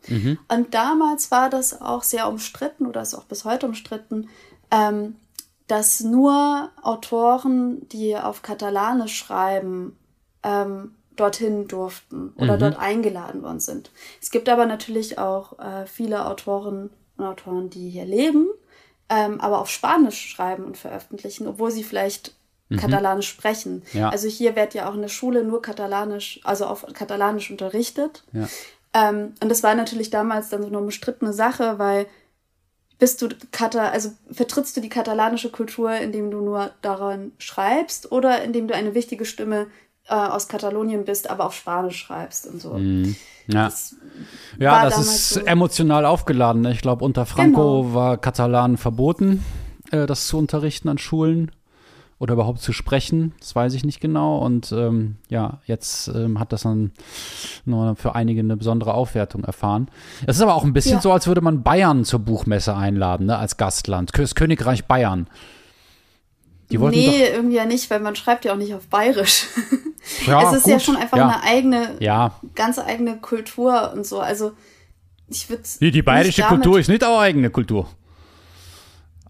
[0.47, 4.29] Und damals war das auch sehr umstritten oder ist auch bis heute umstritten,
[4.71, 5.15] ähm,
[5.67, 9.97] dass nur Autoren, die auf Katalanisch schreiben,
[10.43, 12.59] ähm, dorthin durften oder Mhm.
[12.59, 13.89] dort eingeladen worden sind.
[14.21, 18.47] Es gibt aber natürlich auch äh, viele Autoren und Autoren, die hier leben,
[19.09, 22.33] ähm, aber auf Spanisch schreiben und veröffentlichen, obwohl sie vielleicht
[22.75, 23.83] Katalanisch sprechen.
[23.93, 23.99] Mhm.
[23.99, 24.09] Ja.
[24.09, 28.23] Also hier wird ja auch in der Schule nur Katalanisch, also auf Katalanisch unterrichtet.
[28.33, 28.47] Ja.
[28.93, 32.07] Ähm, und das war natürlich damals dann so eine umstrittene Sache, weil
[32.97, 38.41] bist du Kata, also vertrittst du die katalanische Kultur, indem du nur daran schreibst oder
[38.41, 39.67] indem du eine wichtige Stimme
[40.07, 42.77] äh, aus Katalonien bist, aber auf Spanisch schreibst und so.
[43.47, 43.95] Ja, Das
[44.59, 45.39] ja das ist so.
[45.41, 46.61] emotional aufgeladen.
[46.63, 46.71] Ne?
[46.71, 47.93] Ich glaube, unter Franco Genau.
[47.93, 49.43] war Katalan verboten,
[49.91, 51.51] äh, das zu unterrichten an Schulen
[52.17, 53.33] oder überhaupt zu sprechen.
[53.39, 54.37] Das weiß ich nicht genau.
[54.37, 56.91] Und ähm, ja, jetzt ähm, hat das dann
[57.65, 59.89] nur für einige eine besondere Aufwertung erfahren.
[60.25, 61.01] Es ist aber auch ein bisschen Ja.
[61.01, 63.37] so, als würde man Bayern zur Buchmesse einladen, ne?
[63.37, 64.11] als Gastland.
[64.17, 65.27] Das Königreich Bayern.
[66.71, 69.45] Die wollten nee, irgendwie ja nicht, weil man schreibt ja auch nicht auf Bayerisch.
[70.28, 70.84] Ja, es ist ja gut.
[70.84, 71.28] schon einfach ja.
[71.28, 74.19] eine eigene, Ja, ganz eigene Kultur und so.
[74.19, 74.51] Also
[75.28, 77.89] ich würde Die, die bayerische Kultur ist nicht auch eigene Kultur.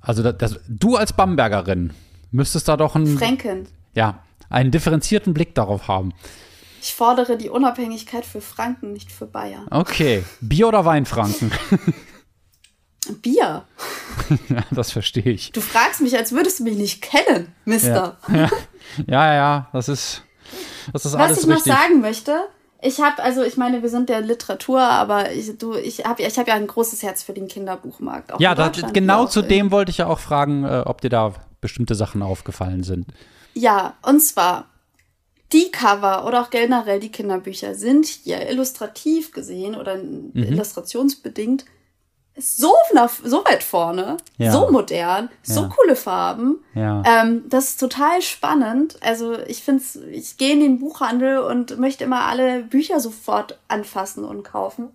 [0.01, 1.93] Also das, das, du als Bambergerin
[2.31, 3.67] müsstest da doch einen, Fränken.
[3.93, 4.19] ja,
[4.49, 6.13] einen differenzierten Blick darauf haben.
[6.81, 9.67] Ich fordere die Unabhängigkeit für Franken, nicht für Bayern.
[9.71, 11.51] Okay, Bier oder Weinfranken?
[13.13, 13.63] Bier.
[14.49, 15.51] ja, das verstehe ich.
[15.51, 18.17] Du fragst mich, als würdest du mich nicht kennen, Mister.
[18.27, 18.49] Ja,
[19.07, 20.23] ja, ja, das ist,
[20.93, 21.73] das ist Was alles ich noch richtig.
[21.73, 22.39] sagen möchte,
[22.81, 26.37] ich habe, also ich meine, wir sind der Literatur, aber ich, du, ich habe ich
[26.37, 28.33] hab ja ein großes Herz für den Kinderbuchmarkt.
[28.33, 31.33] Auch ja, da, genau zu dem wollte ich ja auch fragen, äh, ob dir da
[31.61, 33.07] bestimmte Sachen aufgefallen sind.
[33.53, 34.65] Ja, und zwar
[35.51, 40.31] die Cover oder auch generell die Kinderbücher sind hier illustrativ gesehen oder Mhm.
[40.33, 41.65] illustrationsbedingt
[42.37, 44.51] so, nach, so weit vorne, Ja.
[44.51, 45.69] so modern, so Ja.
[45.75, 46.57] coole Farben.
[46.73, 47.01] Ja.
[47.05, 48.97] Ähm, das ist total spannend.
[49.01, 54.25] Also ich finde ich gehe in den Buchhandel und möchte immer alle Bücher sofort anfassen
[54.25, 54.89] und kaufen.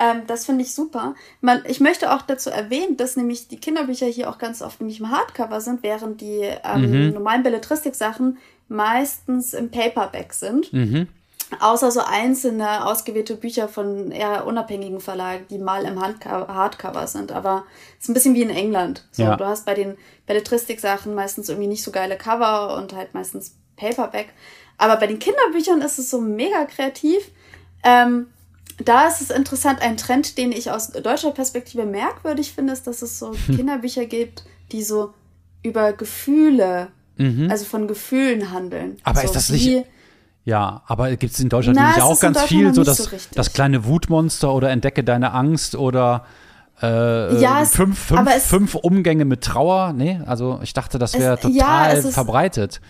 [0.00, 1.16] Ähm, das finde ich super.
[1.40, 5.00] Man, ich möchte auch dazu erwähnen, dass nämlich die Kinderbücher hier auch ganz oft nämlich
[5.00, 8.38] im Hardcover sind, während die ähm, normalen Belletristik-Sachen
[8.68, 10.70] meistens im Paperback sind.
[11.60, 17.32] Außer so einzelne ausgewählte Bücher von eher unabhängigen Verlagen, die mal im Hardcover sind.
[17.32, 17.64] Aber
[17.98, 19.06] es ist ein bisschen wie in England.
[19.12, 19.36] So, Ja.
[19.36, 24.28] Du hast bei den Belletristik-Sachen meistens irgendwie nicht so geile Cover und halt meistens Paperback.
[24.76, 27.30] Aber bei den Kinderbüchern ist es so mega kreativ.
[27.82, 28.26] Ähm,
[28.84, 33.02] da ist es interessant, ein Trend, den ich aus deutscher Perspektive merkwürdig finde, ist, dass
[33.02, 35.14] es so Kinderbücher gibt, die so
[35.62, 36.88] über Gefühle,
[37.50, 38.90] also von Gefühlen handeln.
[38.90, 38.96] Mhm.
[39.02, 39.84] Aber so ist das nicht-
[40.48, 43.52] Ja, aber gibt es in Deutschland Na, es auch ganz viel so das, so das
[43.52, 46.24] kleine Wutmonster oder Entdecke deine Angst oder
[46.80, 49.92] äh, Ja, es- fünf, fünf, es- fünf Umgänge mit Trauer?
[49.92, 52.80] Nee, also ich dachte, das wäre total ja, es ist- verbreitet.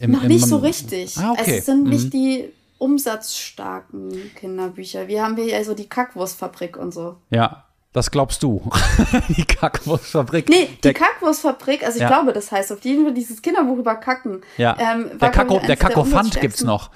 [0.00, 1.16] Im- Noch im- nicht so richtig.
[1.16, 1.40] Ah, okay.
[1.42, 1.90] Also es sind Mhm.
[1.90, 2.46] nicht die
[2.78, 5.06] umsatzstarken Kinderbücher.
[5.06, 7.16] Wir haben hier ja so die Kackwurstfabrik und so.
[7.30, 8.60] Ja, das glaubst du.
[9.28, 10.48] die Kackwurstfabrik.
[10.50, 12.08] Nee, die der, Kackwurstfabrik, also ich Ja.
[12.08, 14.42] glaube, das heißt auf jeden Fall dieses Kinderbuch über Kacken.
[14.58, 14.76] ja.
[14.78, 16.90] ähm, der, Kako, der Kakofant gibt's noch.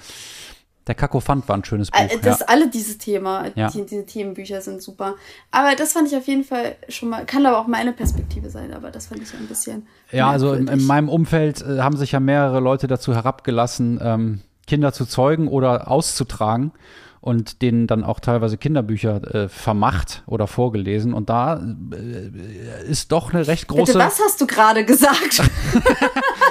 [0.87, 1.99] Der Kakofant war ein schönes Buch.
[1.99, 2.45] Äh, Das ja.
[2.47, 3.69] alle dieses Thema, Ja.
[3.69, 5.15] die, diese Themenbücher sind super.
[5.51, 8.73] Aber das fand ich auf jeden Fall schon mal, kann aber auch meine Perspektive sein,
[8.73, 9.87] aber das fand ich ein bisschen.
[10.11, 14.41] Ja, also in, in meinem Umfeld äh, haben sich ja mehrere Leute dazu herabgelassen, ähm,
[14.67, 16.73] Kinder zu zeugen oder auszutragen
[17.21, 21.13] und denen dann auch teilweise Kinderbücher äh, vermacht oder vorgelesen.
[21.13, 23.93] Und da äh, ist doch eine recht große.
[23.93, 25.41] Bitte, was hast du gerade gesagt?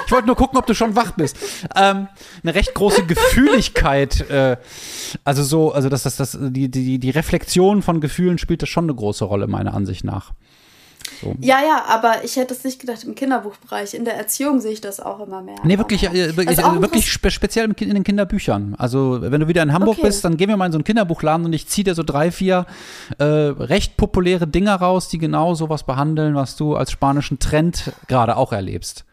[0.09, 1.37] Ich wollte nur gucken, ob du schon wach bist.
[1.75, 2.07] Ähm,
[2.41, 4.27] eine recht große Gefühligkeit.
[4.27, 4.57] Äh,
[5.23, 8.85] also so, also das, das, das, die, die, die Reflexion von Gefühlen spielt da schon
[8.85, 10.33] eine große Rolle, meiner Ansicht nach.
[11.21, 11.35] So.
[11.39, 13.93] ja, ja, aber ich hätte es nicht gedacht, im Kinderbuchbereich.
[13.93, 15.55] In der Erziehung sehe ich das auch immer mehr.
[15.63, 18.75] Nee, wirklich, äh, wirklich, Also wirklich spe speziell in den Kinderbüchern.
[18.77, 20.07] Also, wenn du wieder in Hamburg Okay.
[20.07, 22.31] bist, dann gehen wir mal in so einen Kinderbuchladen und ich ziehe dir so drei,
[22.31, 22.65] vier
[23.17, 28.37] äh, recht populäre Dinger raus, die genau sowas behandeln, was du als spanischen Trend gerade
[28.37, 29.05] auch erlebst.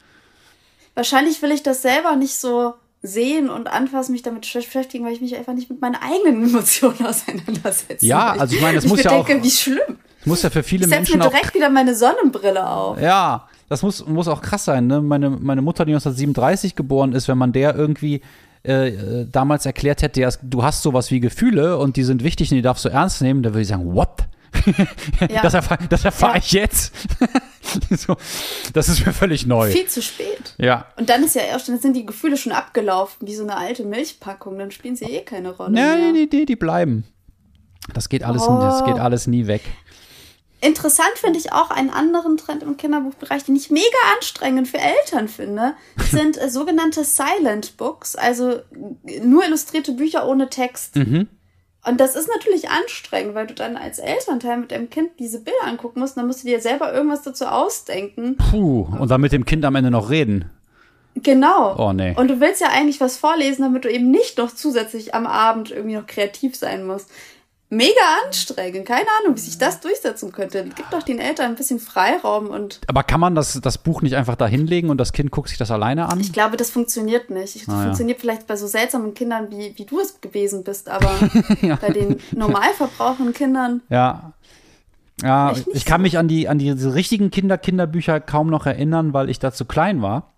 [0.95, 5.21] Wahrscheinlich will ich das selber nicht so sehen und anfassen, mich damit beschäftigen, weil ich
[5.21, 8.05] mich einfach nicht mit meinen eigenen Emotionen auseinandersetze.
[8.05, 9.99] Ja, also ich meine, das ich muss ja bedenke, auch- wie schlimm.
[10.27, 13.01] Muss ja für viele Ich setze Menschen mir auch direkt wieder meine Sonnenbrille auf.
[13.01, 14.87] Ja, das muss, muss auch krass sein.
[14.87, 15.01] Ne?
[15.01, 18.21] Meine, meine Mutter, die 1937 geboren ist, wenn man der irgendwie
[18.65, 22.51] äh, äh, damals erklärt hätte, ja, du hast sowas wie Gefühle und die sind wichtig
[22.51, 24.25] und die darfst du ernst nehmen, dann würde ich sagen, what?
[25.31, 25.43] Ja.
[25.43, 26.37] Das erfahre erfahr Ja.
[26.39, 26.93] ich jetzt.
[27.91, 28.17] so,
[28.73, 29.71] das ist mir völlig neu.
[29.71, 30.55] Viel zu spät.
[30.59, 30.87] Ja.
[30.97, 33.85] Und dann ist ja erst, dann sind die Gefühle schon abgelaufen, wie so eine alte
[33.85, 35.73] Milchpackung, dann spielen sie eh keine Rolle.
[35.73, 36.13] Nee, mehr.
[36.13, 37.05] nee, nee, die bleiben.
[37.95, 38.59] Das geht alles, Oh.
[38.61, 39.63] das geht alles nie weg.
[40.61, 43.85] Interessant finde ich auch einen anderen Trend im Kinderbuchbereich, den ich mega
[44.17, 45.75] anstrengend für Eltern finde,
[46.11, 48.53] sind äh, sogenannte Silent Books, also
[49.05, 50.97] äh, nur illustrierte Bücher ohne Text.
[50.97, 51.29] Mhm.
[51.87, 55.67] Und das ist natürlich anstrengend, weil du dann als Elternteil mit deinem Kind diese Bilder
[55.67, 58.37] angucken musst, und dann musst du dir selber irgendwas dazu ausdenken.
[58.37, 60.51] Puh, und dann mit dem Kind am Ende noch reden.
[61.23, 61.77] Genau.
[61.79, 62.15] Oh, nee.
[62.17, 65.71] Und du willst ja eigentlich was vorlesen, damit du eben nicht noch zusätzlich am Abend
[65.71, 67.11] irgendwie noch kreativ sein musst.
[67.69, 68.87] Mega anstrengend.
[68.87, 70.65] Keine Ahnung, wie sich das durchsetzen könnte.
[70.77, 74.15] Gib doch den Eltern ein bisschen Freiraum und Aber kann man das, das Buch nicht
[74.15, 76.21] einfach da hinlegen und das Kind guckt sich das alleine an?
[76.21, 77.57] ich glaube, das funktioniert nicht.
[77.57, 77.83] Das Ah, ja.
[77.87, 81.11] funktioniert vielleicht bei so seltsamen Kindern, wie, wie du es gewesen bist, aber
[81.81, 83.83] bei den normal verbrauchenden Kindern.
[83.89, 84.33] Ja.
[85.23, 86.03] Ja, ich kann so.
[86.03, 90.03] mich an die, an diese richtigen Kinder-Kinderbücher kaum noch erinnern, weil ich da zu klein
[90.03, 90.35] war.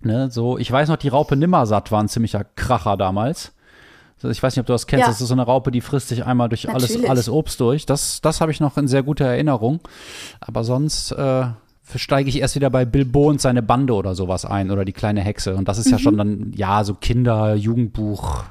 [0.00, 3.52] Ne, so, ich weiß noch, die Raupe Nimmersatt war ein ziemlicher Kracher damals.
[4.24, 5.02] Ich weiß nicht, ob du das kennst.
[5.02, 5.08] Ja.
[5.08, 7.10] Das ist so eine Raupe, die frisst sich einmal durch alles, Natürlich.
[7.10, 7.86] alles Obst durch.
[7.86, 9.80] Das, das habe ich noch in sehr guter Erinnerung.
[10.40, 11.44] Aber sonst äh,
[11.96, 15.20] steige ich erst wieder bei Bilbo und seine Bande oder sowas ein oder die kleine
[15.20, 15.54] Hexe.
[15.56, 16.02] Und das ist ja Mhm.
[16.02, 18.44] schon dann, ja, so Kinder, Jugendbuch,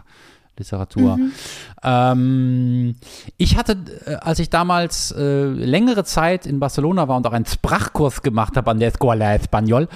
[0.58, 1.18] Literatur.
[1.18, 1.32] Mhm.
[1.84, 2.96] Ähm,
[3.38, 7.46] ich hatte, äh, als ich damals äh, längere Zeit in Barcelona war und auch einen
[7.46, 9.88] Sprachkurs gemacht habe an der Escuela Español,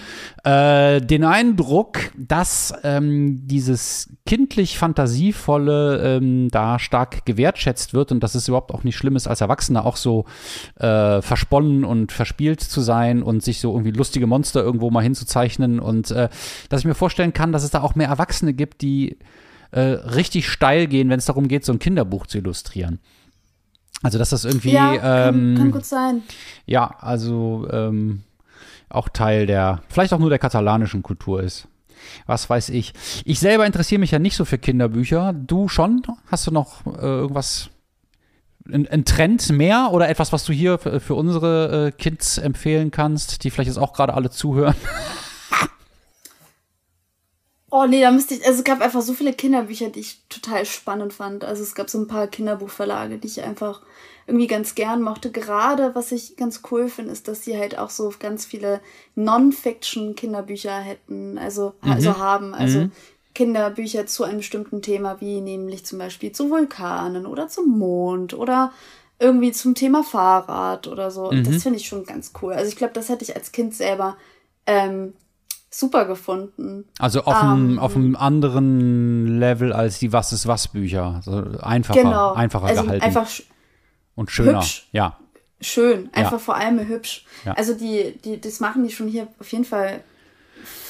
[0.44, 8.34] äh, den Eindruck, dass ähm, dieses kindlich fantasievolle ähm, da stark gewertschätzt wird und dass
[8.34, 10.26] es überhaupt auch nicht schlimm ist, als Erwachsener auch so
[10.80, 15.80] äh, versponnen und verspielt zu sein und sich so irgendwie lustige Monster irgendwo mal hinzuzeichnen
[15.80, 16.30] und äh,
[16.70, 19.18] dass ich mir vorstellen kann, dass es da auch mehr Erwachsene gibt, die
[19.76, 23.00] äh, richtig steil gehen, wenn es darum geht, so ein Kinderbuch zu illustrieren.
[24.04, 26.24] Also, dass das irgendwie, ja, kann, ähm, kann gut sein.
[26.66, 28.24] ja, also ähm,
[28.88, 31.68] auch Teil der, vielleicht auch nur der katalanischen Kultur ist.
[32.26, 32.94] Was weiß ich.
[33.26, 35.34] Ich selber interessiere mich ja nicht so für Kinderbücher.
[35.34, 36.04] Du schon?
[36.28, 37.70] Hast du noch äh, irgendwas,
[38.72, 42.92] ein, ein Trend mehr oder etwas, was du hier für, für unsere äh, Kids empfehlen
[42.92, 44.76] kannst, die vielleicht jetzt auch gerade alle zuhören?
[47.78, 50.66] Oh nee, da müsste ich, also es gab einfach so viele Kinderbücher, die ich total
[50.66, 51.44] spannend fand.
[51.44, 53.82] Also es gab so ein paar Kinderbuchverlage, die ich einfach
[54.28, 55.30] irgendwie ganz gern mochte.
[55.30, 58.80] Gerade was ich ganz cool finde, ist, dass sie halt auch so ganz viele
[59.16, 62.54] Non-Fiction-Kinderbücher hätten, also, also haben.
[62.54, 62.80] Also
[63.34, 68.72] Kinderbücher zu einem bestimmten Thema, wie nämlich zum Beispiel zu Vulkanen oder zum Mond oder
[69.20, 71.28] irgendwie zum Thema Fahrrad oder so.
[71.28, 72.54] Und das finde ich schon ganz cool.
[72.54, 74.16] Also ich glaube, das hätte ich als Kind selber
[74.66, 75.12] ähm,
[75.80, 76.86] super gefunden.
[77.00, 77.80] Also auf, einem, Ähm.
[77.80, 81.16] auf einem anderen Level als die Was ist was Bücher.
[81.26, 82.34] Also einfacher, Genau.
[82.34, 83.30] einfacher also gehalten einfach
[84.16, 84.60] und schöner.
[84.60, 84.88] hübsch.
[84.92, 85.18] Ja.
[85.62, 86.38] schön, einfach Ja.
[86.40, 87.26] vor allem hübsch.
[87.46, 87.54] Ja.
[87.54, 90.02] Also die, die, das machen die schon hier auf jeden Fall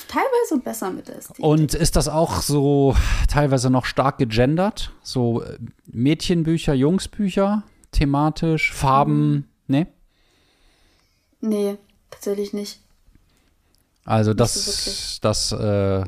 [0.08, 1.44] teilweise besser mit der Ästhetik.
[1.44, 2.96] Und ist das auch so
[3.30, 4.92] teilweise noch stark gegendert?
[5.02, 8.76] So äh, Mädchenbücher, Jungsbücher, thematisch, Mhm.
[8.76, 9.88] Farben, ne?
[11.42, 11.78] nee,
[12.12, 12.82] tatsächlich nicht.
[14.06, 15.20] Also so das, wirklich.
[15.22, 16.04] das äh,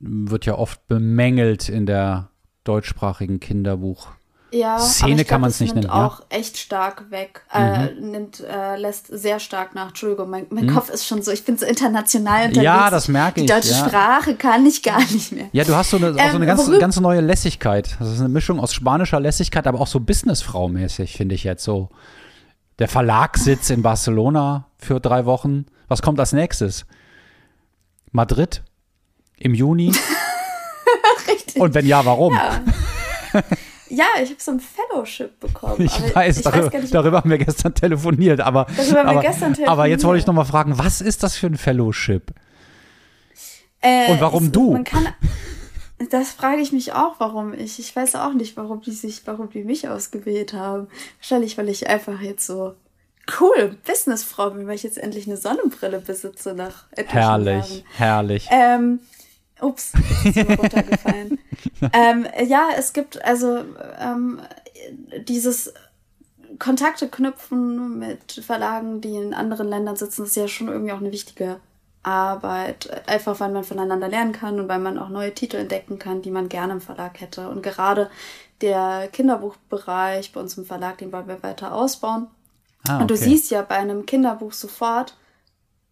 [0.00, 2.28] wird ja oft bemängelt in der
[2.64, 4.08] deutschsprachigen Kinderbuch.
[4.52, 6.06] Ja, Szene ich kann glaub, man's das nicht nimmt nennen, ja.
[6.06, 7.44] auch echt stark weg.
[7.52, 9.88] Äh, nimmt, äh, lässt sehr stark nach.
[9.88, 12.58] Entschuldigung, mein, mein Kopf ist schon so, ich bin so international unterwegs.
[12.58, 12.62] Mhm.
[12.62, 13.88] Ja, das merke Die ich, deutsche ja.
[13.88, 15.46] Sprache kann ich gar nicht mehr.
[15.50, 17.96] Ja, du hast so eine, auch so Ähm, eine ganz, worüber- ganz neue Lässigkeit.
[17.98, 21.88] Das ist eine Mischung aus spanischer Lässigkeit, aber auch so Businessfrau-mäßig, finde ich jetzt so.
[22.78, 25.66] Der Verlag sitzt in Barcelona für drei Wochen.
[25.88, 26.86] Was kommt als nächstes?
[28.14, 28.62] Madrid?
[29.36, 29.92] Im Juni?
[31.28, 31.60] Richtig.
[31.60, 32.32] Und wenn ja, warum?
[33.90, 35.84] Ja, ich habe so ein Fellowship bekommen.
[35.84, 39.06] Ich aber weiß, ich darüber, weiß nicht, darüber haben wir gestern telefoniert, aber, Darüber haben
[39.06, 40.26] wir aber, gestern aber jetzt wollte ich telefoniert.
[40.28, 42.32] noch mal fragen, was ist das für ein Fellowship?
[43.80, 44.72] Äh, Und warum es, du?
[44.72, 45.08] Man kann,
[46.10, 47.80] das frage ich mich auch, warum ich.
[47.80, 50.86] Ich weiß auch nicht, warum die sich, warum die mich ausgewählt haben.
[51.18, 52.74] Wahrscheinlich, weil ich einfach jetzt so
[53.40, 58.50] cool Businessfrau bin, weil ich jetzt endlich eine Sonnenbrille besitze nach etlichen Herrlich, herrlich.
[58.50, 58.82] Jahren.
[58.82, 59.00] Ähm,
[59.60, 59.92] ups,
[60.24, 61.38] ist mir runtergefallen.
[61.92, 63.64] ähm, ja, es gibt also
[63.98, 64.40] ähm,
[65.26, 65.72] dieses
[66.58, 71.12] Kontakte knüpfen mit Verlagen, die in anderen Ländern sitzen, ist ja schon irgendwie auch eine
[71.12, 71.60] wichtige
[72.02, 73.08] Arbeit.
[73.08, 76.30] Einfach, weil man voneinander lernen kann und weil man auch neue Titel entdecken kann, die
[76.30, 77.48] man gerne im Verlag hätte.
[77.48, 78.10] Und gerade
[78.60, 82.28] der Kinderbuchbereich bei uns im Verlag, den wollen wir weiter ausbauen.
[82.86, 85.16] Ah, Und du siehst ja bei einem Kinderbuch sofort,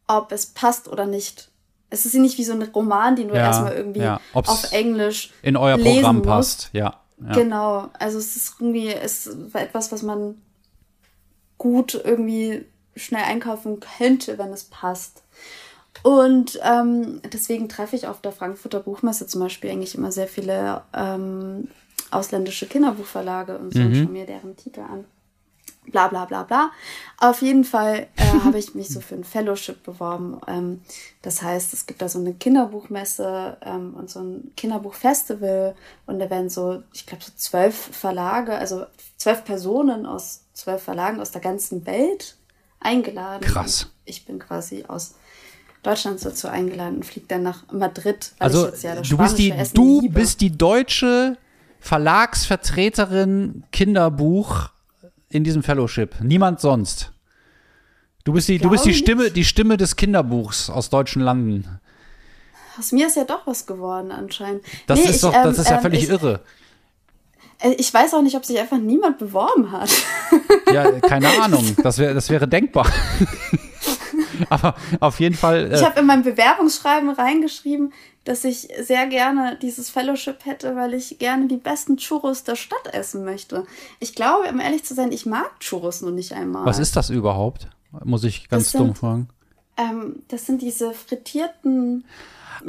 [0.06, 1.50] ob es passt oder nicht.
[1.90, 4.20] Es ist ja nicht wie so ein Roman, den du Ja, erstmal irgendwie ja.
[4.32, 6.26] Auf Englisch in euer lesen Programm musst.
[6.28, 7.00] passt, ja.
[7.24, 7.32] ja.
[7.32, 10.36] Genau, also es ist irgendwie es war etwas, was man
[11.58, 12.64] gut irgendwie
[12.96, 15.22] schnell einkaufen könnte, wenn es passt.
[16.02, 20.82] Und ähm, deswegen treffe ich auf der Frankfurter Buchmesse zum Beispiel eigentlich immer sehr viele
[20.94, 21.68] ähm,
[22.10, 25.04] ausländische Kinderbuchverlage und so und schaue mir deren Titel an.
[25.90, 26.70] Bla bla bla bla.
[27.18, 30.40] Auf jeden Fall äh, habe ich mich so für ein Fellowship beworben.
[30.46, 30.80] Ähm,
[31.22, 35.74] das heißt, es gibt da so eine Kinderbuchmesse ähm, und so ein Kinderbuchfestival
[36.06, 41.20] und da werden so, ich glaube, so zwölf Verlage, also zwölf Personen aus zwölf Verlagen
[41.20, 42.36] aus der ganzen Welt
[42.80, 43.42] eingeladen.
[43.42, 43.84] Krass.
[43.84, 45.14] Und ich bin quasi aus
[45.82, 50.00] Deutschland dazu eingeladen und fliege dann nach Madrid, Also ja du bist die, Essen du
[50.00, 50.14] liebe.
[50.20, 51.36] bist die deutsche
[51.80, 54.70] Verlagsvertreterin Kinderbuch
[55.34, 56.16] in diesem Fellowship.
[56.22, 57.12] Niemand sonst.
[58.24, 59.36] Du bist die, du bist die Stimme, nicht.
[59.36, 61.80] die Stimme des Kinderbuchs aus deutschen Landen.
[62.78, 64.62] Aus mir ist ja doch was geworden anscheinend.
[64.86, 66.40] Das Nee, ist ich, doch, ähm, das ist ja ähm, völlig ich, irre.
[67.60, 69.90] äh, Ich weiß auch nicht, ob sich einfach niemand beworben hat.
[70.72, 71.76] Ja, keine Ahnung.
[71.82, 72.86] Das wäre, das wäre denkbar.
[74.48, 75.70] Aber auf jeden Fall.
[75.72, 77.92] Ich Äh, habe in meinem Bewerbungsschreiben reingeschrieben,
[78.24, 82.92] dass ich sehr gerne dieses Fellowship hätte, weil ich gerne die besten Churros der Stadt
[82.92, 83.64] essen möchte.
[83.98, 86.64] Ich glaube, um ehrlich zu sein, ich mag Churros nur nicht einmal.
[86.64, 87.68] was ist das überhaupt?
[88.04, 89.28] Muss ich ganz sind- dumm fragen.
[89.76, 92.04] Ähm, das sind diese frittierten.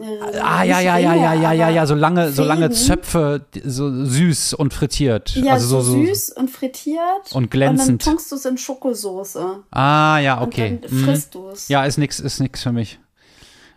[0.02, 2.72] äh, Ah, ja, ja, ja, ja, ja, ja, ja, so lange, so lange.
[2.72, 5.36] Zöpfe, so süß und frittiert.
[5.36, 7.32] Ja, also so, so, süß und frittiert.
[7.34, 7.90] Und glänzend.
[7.92, 9.64] Und dann tunkst du es in Schokosoße.
[9.72, 10.72] Ah, ja, okay.
[10.82, 11.04] Und dann Mhm.
[11.06, 11.68] frisst du es.
[11.68, 13.00] Ja, ist nix, ist nix für mich.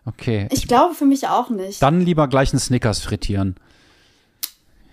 [0.07, 0.49] Okay.
[0.51, 1.83] Ich glaube für mich auch nicht.
[1.83, 3.57] Dann lieber gleich einen Snickers frittieren.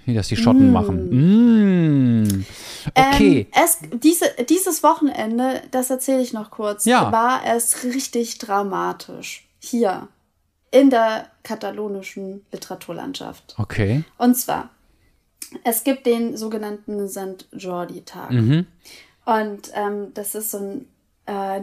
[0.05, 2.23] Wie das die Schotten machen.
[2.23, 2.45] Mm.
[2.93, 3.47] Okay.
[3.53, 7.11] Ähm, es, diese, dieses Wochenende, das erzähle ich noch kurz, Ja.
[7.11, 9.47] war es richtig dramatisch.
[9.59, 10.09] Hier.
[10.71, 13.55] In der katalonischen Literaturlandschaft.
[13.59, 14.03] okay.
[14.17, 14.69] Und zwar,
[15.63, 17.47] es gibt den sogenannten St.
[17.53, 18.31] Jordi-Tag.
[18.31, 18.65] Mhm.
[19.25, 20.85] Und ähm, das ist so ein
[21.25, 21.61] äh,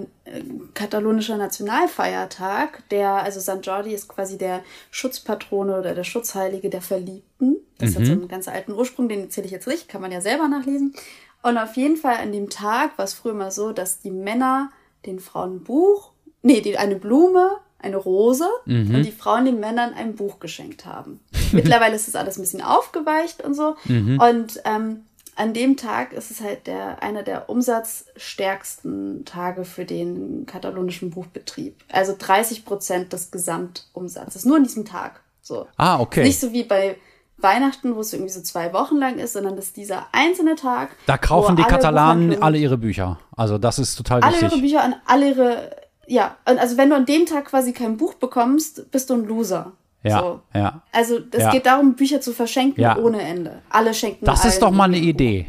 [0.74, 3.60] katalonischer Nationalfeiertag, der, also St.
[3.62, 7.56] Jordi ist quasi der Schutzpatrone oder der Schutzheilige der Verliebten.
[7.78, 10.20] Das hat so einen ganz alten Ursprung, den erzähle ich jetzt nicht, kann man ja
[10.20, 10.94] selber nachlesen.
[11.42, 14.70] Und auf jeden Fall an dem Tag war es früher mal so, dass die Männer
[15.06, 19.94] den Frauen ein Buch, nee, die, eine Blume, eine Rose und die Frauen den Männern
[19.94, 21.20] ein Buch geschenkt haben.
[21.52, 23.76] Mittlerweile ist das alles ein bisschen aufgeweicht und so.
[24.18, 25.06] Und ähm,
[25.40, 31.76] an dem Tag ist es halt der, einer der umsatzstärksten Tage für den katalonischen Buchbetrieb.
[31.90, 34.44] Also 30 Prozent des Gesamtumsatzes.
[34.44, 35.22] Nur an diesem Tag.
[35.40, 35.66] So.
[35.78, 36.24] Ah, okay.
[36.24, 36.98] Nicht so wie bei
[37.38, 40.90] Weihnachten, wo es irgendwie so zwei Wochen lang ist, sondern dass dieser einzelne Tag.
[41.06, 43.18] Da kaufen die alle Katalanen alle ihre Bücher.
[43.34, 44.60] Also das ist total alle ihre wichtig.
[44.60, 45.70] Bücher an alle ihre.
[46.06, 49.24] Ja, und also wenn du an dem Tag quasi kein Buch bekommst, bist du ein
[49.24, 49.72] Loser.
[50.02, 50.40] Ja, So.
[50.54, 50.80] ja.
[50.92, 51.50] Also es Ja.
[51.50, 52.96] geht darum, Bücher zu verschenken Ja.
[52.96, 53.60] ohne Ende.
[53.68, 54.96] Alle schenken Das ist doch mal eine.
[54.98, 55.46] Idee.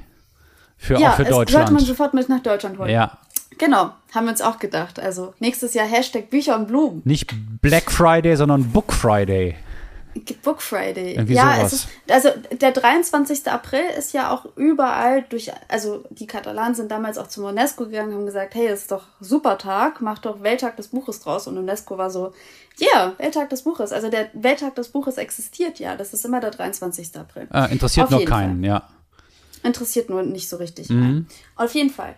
[0.77, 1.87] Für, Ja, auch für es sollte man Deutschland.
[1.87, 2.89] sofort mit nach Deutschland holen.
[2.89, 3.17] Ja.
[3.57, 4.99] Genau, haben wir uns auch gedacht.
[4.99, 7.01] Also nächstes Jahr Hashtag Bücher und Blumen.
[7.05, 9.55] Nicht Black Friday, sondern Book Friday.
[10.43, 11.14] Book Friday.
[11.14, 13.47] Irgendwie ja, ist, also der 23.
[13.47, 18.14] April ist ja auch überall durch, also die Katalanen sind damals auch zum UNESCO gegangen,
[18.14, 21.47] haben gesagt, hey, das ist doch super Tag, mach doch Welttag des Buches draus.
[21.47, 22.34] Und UNESCO war so,
[22.78, 23.91] ja, yeah, Welttag des Buches.
[23.91, 27.16] Also der Welttag des Buches existiert ja, das ist immer der 23.
[27.18, 27.47] April.
[27.53, 28.88] Äh, interessiert Auf nur keinen, ja.
[29.64, 30.89] Interessiert nur nicht so richtig.
[30.89, 31.28] Mhm.
[31.55, 32.16] Auf jeden Fall.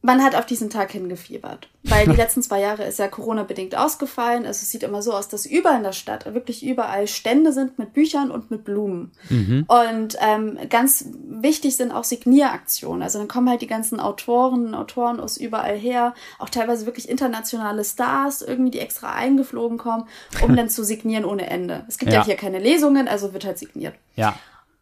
[0.00, 1.68] Man hat auf diesen Tag hingefiebert.
[1.82, 4.46] Weil die letzten zwei Jahre ist ja Corona-bedingt ausgefallen.
[4.46, 7.80] Also es sieht immer so aus, dass überall in der Stadt wirklich überall Stände sind
[7.80, 9.10] mit Büchern und mit Blumen.
[9.28, 9.64] Mhm.
[9.66, 13.02] Und ähm, ganz wichtig sind auch Signieraktionen.
[13.02, 17.82] Also dann kommen halt die ganzen Autoren, Autoren aus überall her, auch teilweise wirklich internationale
[17.84, 20.04] Stars, irgendwie, die extra eingeflogen kommen,
[20.44, 21.84] um dann zu signieren ohne Ende.
[21.88, 22.24] Es gibt ja, Ja.
[22.24, 23.94] hier keine Lesungen, also wird halt signiert.
[24.14, 24.38] Ja.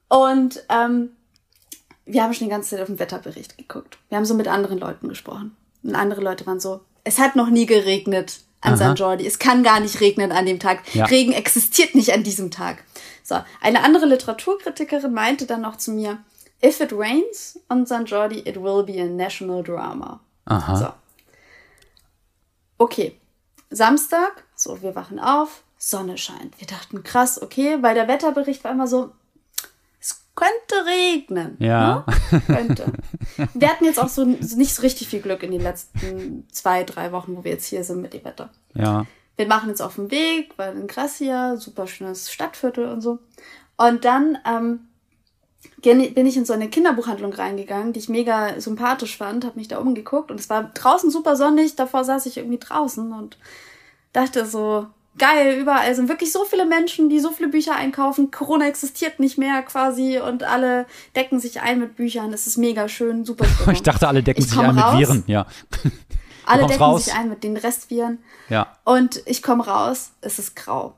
[0.08, 1.10] Und ähm,
[2.06, 3.98] wir haben schon die ganze Zeit auf den Wetterbericht geguckt.
[4.08, 5.56] Wir haben so mit anderen Leuten gesprochen.
[5.82, 8.92] Und andere Leute waren so, es hat noch nie geregnet an Aha.
[8.92, 8.98] St.
[8.98, 9.26] Jordi.
[9.26, 10.82] Es kann gar nicht regnen an dem Tag.
[10.94, 11.04] Ja.
[11.04, 12.84] Regen existiert nicht an diesem Tag.
[13.22, 16.18] So, eine andere Literaturkritikerin meinte dann noch zu mir,
[16.64, 18.04] if it rains on St.
[18.06, 20.20] Jordi, it will be a national drama.
[20.46, 20.76] Aha.
[20.76, 20.88] So.
[22.78, 23.16] Okay.
[23.70, 26.58] Samstag, so, wir wachen auf, Sonne scheint.
[26.60, 29.10] Wir dachten, krass, okay, weil der Wetterbericht war immer so,
[30.36, 31.56] könnte regnen.
[31.58, 32.04] Ja.
[32.30, 32.40] Ne?
[32.46, 32.92] Könnte.
[33.54, 37.10] Wir hatten jetzt auch so nicht so richtig viel Glück in den letzten zwei, drei
[37.10, 38.50] Wochen, wo wir jetzt hier sind mit dem Wetter.
[38.74, 39.06] Ja.
[39.36, 43.18] Wir machen jetzt auf dem Weg, weil in Gracia, super schönes Stadtviertel und so.
[43.76, 44.80] Und dann ähm,
[45.82, 49.78] bin ich in so eine Kinderbuchhandlung reingegangen, die ich mega sympathisch fand, habe mich da
[49.78, 53.38] umgeguckt und es war draußen super sonnig, davor saß ich irgendwie draußen und
[54.12, 54.86] dachte so,
[55.18, 58.30] geil, überall sind wirklich so viele Menschen, die so viele Bücher einkaufen.
[58.30, 62.32] Corona existiert nicht mehr quasi und alle decken sich ein mit Büchern.
[62.32, 63.44] Es ist mega schön, super.
[63.54, 63.74] Stimmung.
[63.74, 64.98] Ich dachte, alle decken Ich sich ein mit raus.
[64.98, 65.46] Viren, ja.
[66.48, 67.06] Alle decken raus.
[67.06, 68.20] sich ein mit den Restviren.
[68.48, 68.76] Ja.
[68.84, 70.94] Und ich komme raus, es ist grau.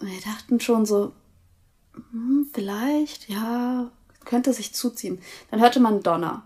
[0.00, 1.12] Und wir dachten schon so,
[2.10, 3.88] hm, vielleicht, ja,
[4.24, 5.20] könnte sich zuziehen.
[5.52, 6.42] Dann hörte man Donner.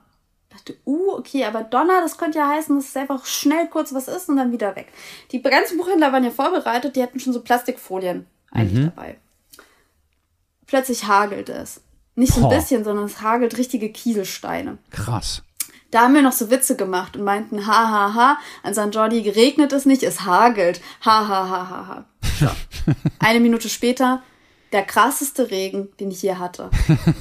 [0.54, 4.08] Dachte, uh, okay, aber Donner, das könnte ja heißen, dass es einfach schnell kurz was
[4.08, 4.88] ist und dann wieder weg.
[5.32, 9.18] Die ganzen Buchhändler waren ja vorbereitet, die hatten schon so Plastikfolien eigentlich dabei.
[10.66, 11.80] Plötzlich hagelt es.
[12.14, 12.56] Nicht so ein Boah.
[12.56, 14.78] bisschen, sondern es hagelt richtige Kieselsteine.
[14.90, 15.42] Krass.
[15.90, 18.94] Da haben wir noch so Witze gemacht und meinten, ha, ha, ha, an St.
[18.94, 20.80] Jordi geregnet es nicht, es hagelt.
[21.04, 22.04] Ha, ha, ha, ha, ha.
[22.40, 22.48] So.
[23.20, 24.22] Eine Minute später,
[24.74, 26.68] der krasseste Regen, den ich je hatte.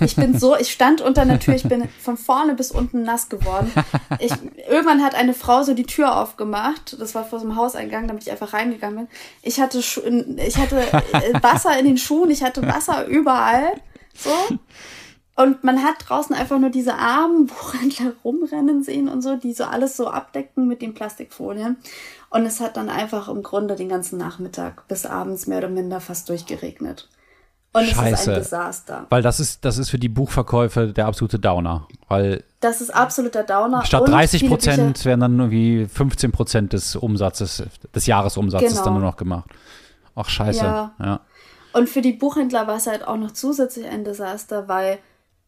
[0.02, 3.30] Ich bin so, ich stand unter der Tür, ich bin von vorne bis unten nass
[3.30, 3.72] geworden.
[4.20, 4.32] Ich,
[4.68, 8.24] irgendwann hat eine Frau so die Tür aufgemacht, das war vor so einem Hauseingang, damit
[8.24, 9.08] ich einfach reingegangen bin.
[9.44, 13.74] Ich hatte, ich hatte äh, Wasser in den Schuhen, ich hatte Wasser überall,
[14.16, 14.32] so.
[15.36, 19.64] Und man hat draußen einfach nur diese armen Buchhändler rumrennen sehen und so, die so
[19.64, 21.78] alles so abdecken mit den Plastikfolien.
[22.32, 26.02] Und es hat dann einfach im Grunde den ganzen Nachmittag bis abends mehr oder minder
[26.02, 27.10] fast durchgeregnet.
[27.74, 28.32] Und es ist Scheiße.
[28.34, 29.06] ein Desaster.
[29.10, 31.88] Weil das ist, das ist für die Buchverkäufe der absolute Downer.
[32.08, 33.84] Weil Das ist absoluter Downer.
[33.86, 37.64] statt Und 30 viele Prozent werden dann irgendwie 15 Prozent des Umsatzes,
[37.96, 38.84] des Jahresumsatzes Genau.
[38.84, 39.50] dann nur noch gemacht.
[40.16, 40.64] Ach, scheiße.
[40.64, 40.94] Ja.
[41.00, 41.20] ja.
[41.74, 45.00] Und für die Buchhändler war es halt auch noch zusätzlich ein Desaster, weil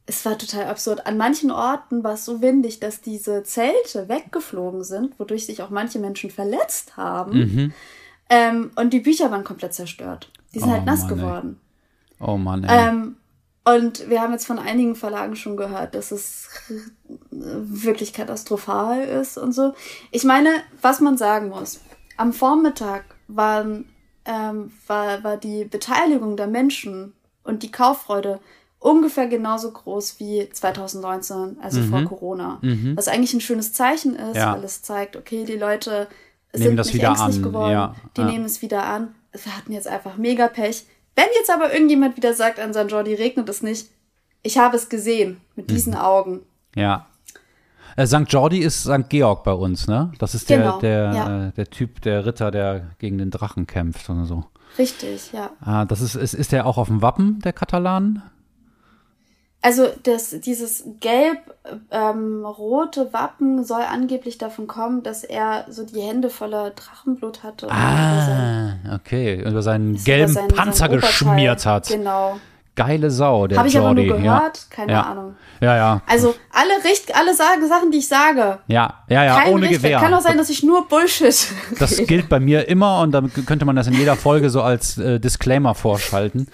[0.08, 1.06] es war total absurd.
[1.06, 5.70] An manchen Orten war es so windig, dass diese Zelte weggeflogen sind, wodurch sich auch
[5.70, 7.38] manche Menschen verletzt haben.
[7.38, 7.74] Mhm.
[8.30, 10.32] Ähm, und die Bücher waren komplett zerstört.
[10.56, 11.62] Die sind Oh halt nass Mann, geworden.
[12.20, 12.90] Oh Mann, ey.
[12.90, 13.18] Ähm,
[13.66, 16.48] und wir haben jetzt von einigen Verlagen schon gehört, dass es
[17.32, 19.74] wirklich katastrophal ist und so.
[20.12, 20.50] Ich meine,
[20.82, 21.82] was man sagen muss,
[22.18, 23.86] am Vormittag waren,
[24.26, 27.14] ähm, war, war die Beteiligung der Menschen
[27.44, 28.40] und die Kauffreude
[28.80, 32.60] ungefähr genauso groß wie 2019, also vor Corona.
[32.94, 34.40] Was eigentlich ein schönes Zeichen ist, Mhm.
[34.40, 34.54] Ja.
[34.54, 36.08] weil es zeigt, okay, die Leute
[36.54, 38.28] Nehmen sind das nicht wieder ängstlich an, geworden, ja, die ja.
[38.28, 39.16] nehmen es wieder an.
[39.34, 40.86] Wir hatten jetzt einfach mega Pech.
[41.16, 42.90] Wenn jetzt aber irgendjemand wieder sagt, an St.
[42.92, 43.88] Jordi regnet es nicht,
[44.44, 46.00] ich habe es gesehen mit diesen Mhm.
[46.00, 46.42] Augen.
[46.76, 47.08] Ja.
[47.98, 48.26] Äh, St.
[48.28, 49.10] Jordi ist St.
[49.10, 50.12] Georg bei uns, ne?
[50.20, 51.48] Das ist der, Genau, der, ja.
[51.48, 54.44] äh, der Typ, der Ritter, der gegen den Drachen kämpft und so.
[54.78, 55.52] Richtig, ja.
[55.62, 58.22] Ah, das ist, ist, ist der auch auf dem Wappen der Katalanen?
[59.66, 60.84] Also das, dieses
[61.96, 67.66] gelb-rote Wappen soll angeblich davon kommen, dass er so die Hände voller Drachenblut hatte.
[67.68, 69.42] und über sein- Ah, okay.
[69.44, 71.88] Über seinen über gelben sein- Panzer sein Oberteil- geschmiert hat.
[71.88, 72.38] Genau.
[72.76, 74.06] Geile Sau, der Habe ich aber Jordi.
[74.08, 75.02] nur gehört, keine ja.
[75.04, 75.36] Ahnung.
[75.62, 76.02] Ja, ja.
[76.08, 78.60] Also alle, Richt alle sagen, Sachen, die ich sage.
[78.68, 79.82] Ja, ja, ja, Kein ohne Richtwert.
[79.84, 80.00] Gewehr.
[80.00, 81.48] Kann auch sein, dass ich nur Bullshit
[81.80, 84.98] Das gilt bei mir immer und dann könnte man das in jeder Folge so als
[84.98, 86.48] äh, Disclaimer vorschalten.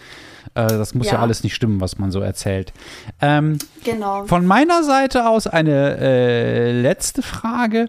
[0.53, 1.13] Äh, das muss ja.
[1.13, 1.19] Ja.
[1.19, 2.73] alles nicht stimmen, was man so erzählt.
[3.21, 4.25] Ähm, Genau.
[4.25, 7.87] von meiner Seite aus eine äh, letzte Frage.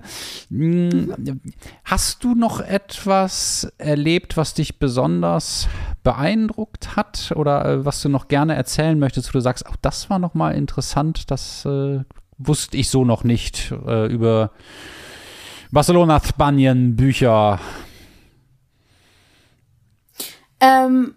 [0.48, 1.40] Hm,
[1.84, 5.68] Hast du noch etwas erlebt, was dich besonders
[6.04, 10.08] beeindruckt hat oder äh, was du noch gerne erzählen möchtest, wo du sagst, auch das
[10.10, 12.00] war noch mal interessant, das äh,
[12.38, 14.50] wusste ich so noch nicht äh, über
[15.70, 17.58] Barcelona, Spanien, Bücher.
[20.60, 21.14] Ähm,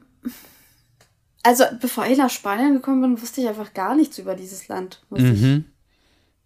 [1.46, 5.02] also bevor ich nach Spanien gekommen bin, wusste ich einfach gar nichts über dieses Land,
[5.10, 5.66] muss ich Mhm.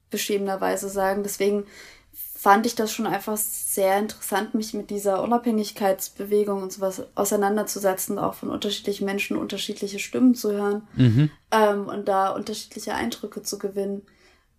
[0.10, 1.24] beschämenderweise sagen.
[1.24, 1.66] Deswegen
[2.12, 8.34] fand ich das schon einfach sehr interessant, mich mit dieser Unabhängigkeitsbewegung und sowas auseinanderzusetzen, auch
[8.34, 11.30] von unterschiedlichen Menschen unterschiedliche Stimmen zu hören Mhm.
[11.52, 14.04] ähm, und da unterschiedliche Eindrücke zu gewinnen.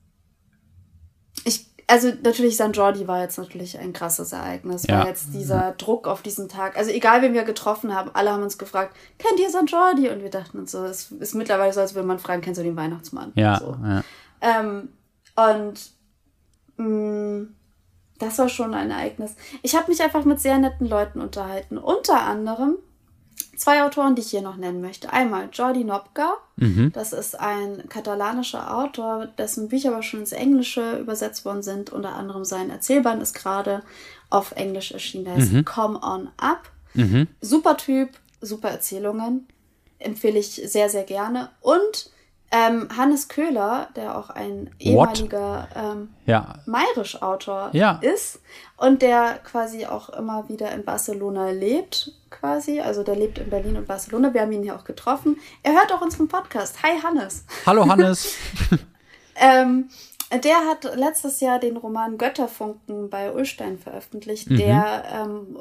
[1.89, 4.99] also natürlich San Jordi war jetzt natürlich ein krasses Ereignis, Ja.
[5.01, 8.43] weil jetzt dieser Druck auf diesen Tag, also egal wen wir getroffen haben, alle haben
[8.43, 10.09] uns gefragt, kennt ihr San Jordi?
[10.09, 12.63] Und wir dachten uns so, es ist mittlerweile so, als würde man fragen, kennst du
[12.63, 13.31] den Weihnachtsmann?
[13.35, 13.75] Ja, So.
[13.83, 14.03] ja.
[14.41, 14.89] Ähm,
[15.35, 15.91] und
[16.77, 17.47] mh,
[18.19, 19.35] das war schon ein Ereignis.
[19.63, 21.77] Ich habe mich einfach mit sehr netten Leuten unterhalten.
[21.77, 22.75] Unter anderem
[23.59, 25.11] zwei Autoren, die ich hier noch nennen möchte.
[25.11, 26.37] Einmal Jordi Nopka.
[26.55, 26.91] Mhm.
[26.93, 31.91] Das ist ein katalanischer Autor, dessen Bücher aber schon ins Englische übersetzt worden sind.
[31.91, 33.83] Unter anderem sein Erzählband ist gerade
[34.29, 35.25] auf Englisch erschienen.
[35.25, 36.71] Der heißt Come On Up.
[36.93, 37.27] Mhm.
[37.41, 38.09] Super Typ,
[38.41, 39.47] super Erzählungen.
[39.99, 41.49] Empfehle ich sehr, sehr gerne.
[41.59, 42.11] Und
[42.51, 46.55] ähm, Hannes Köhler, der auch ein ehemaliger ähm, ja.
[46.65, 47.99] Mayrisch-Autor Ja.
[48.01, 48.39] ist
[48.77, 52.79] und der quasi auch immer wieder in Barcelona lebt, quasi.
[52.81, 54.33] Also der lebt in Berlin und Barcelona.
[54.33, 55.37] Wir haben ihn hier auch getroffen.
[55.63, 56.81] Er hört auch unseren Podcast.
[56.81, 57.45] Hi Hannes.
[57.65, 58.35] Hallo Hannes.
[59.35, 59.89] Ähm,
[60.43, 64.57] der hat letztes Jahr den Roman Götterfunken bei Ullstein veröffentlicht, Mhm.
[64.57, 65.57] der ähm,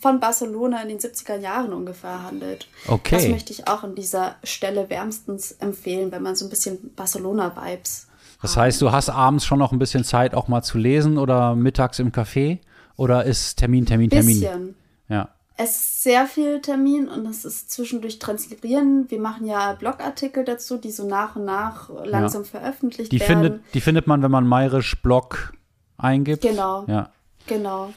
[0.00, 2.68] von Barcelona in den 70er Jahren ungefähr handelt.
[2.86, 3.16] Okay.
[3.16, 8.06] Das möchte ich auch an dieser Stelle wärmstens empfehlen, wenn man so ein bisschen Barcelona-Vibes
[8.42, 11.54] Das heißt, du hast abends schon noch ein bisschen Zeit, auch mal zu lesen oder
[11.54, 12.58] mittags im Café?
[12.96, 14.40] Oder ist Termin, Termin, Termin?
[14.40, 14.74] Bisschen.
[15.08, 15.28] Ja.
[15.56, 19.10] Es ist sehr viel Termin und es ist zwischendurch transkribieren.
[19.10, 23.42] Wir machen ja Blogartikel dazu, die so nach und nach langsam veröffentlicht Die werden.
[23.42, 25.52] findet, die findet man, wenn man Mayrisch Blog
[25.96, 26.42] eingibt.
[26.42, 26.84] Genau.
[26.86, 27.10] Ja.
[27.46, 27.92] Genau.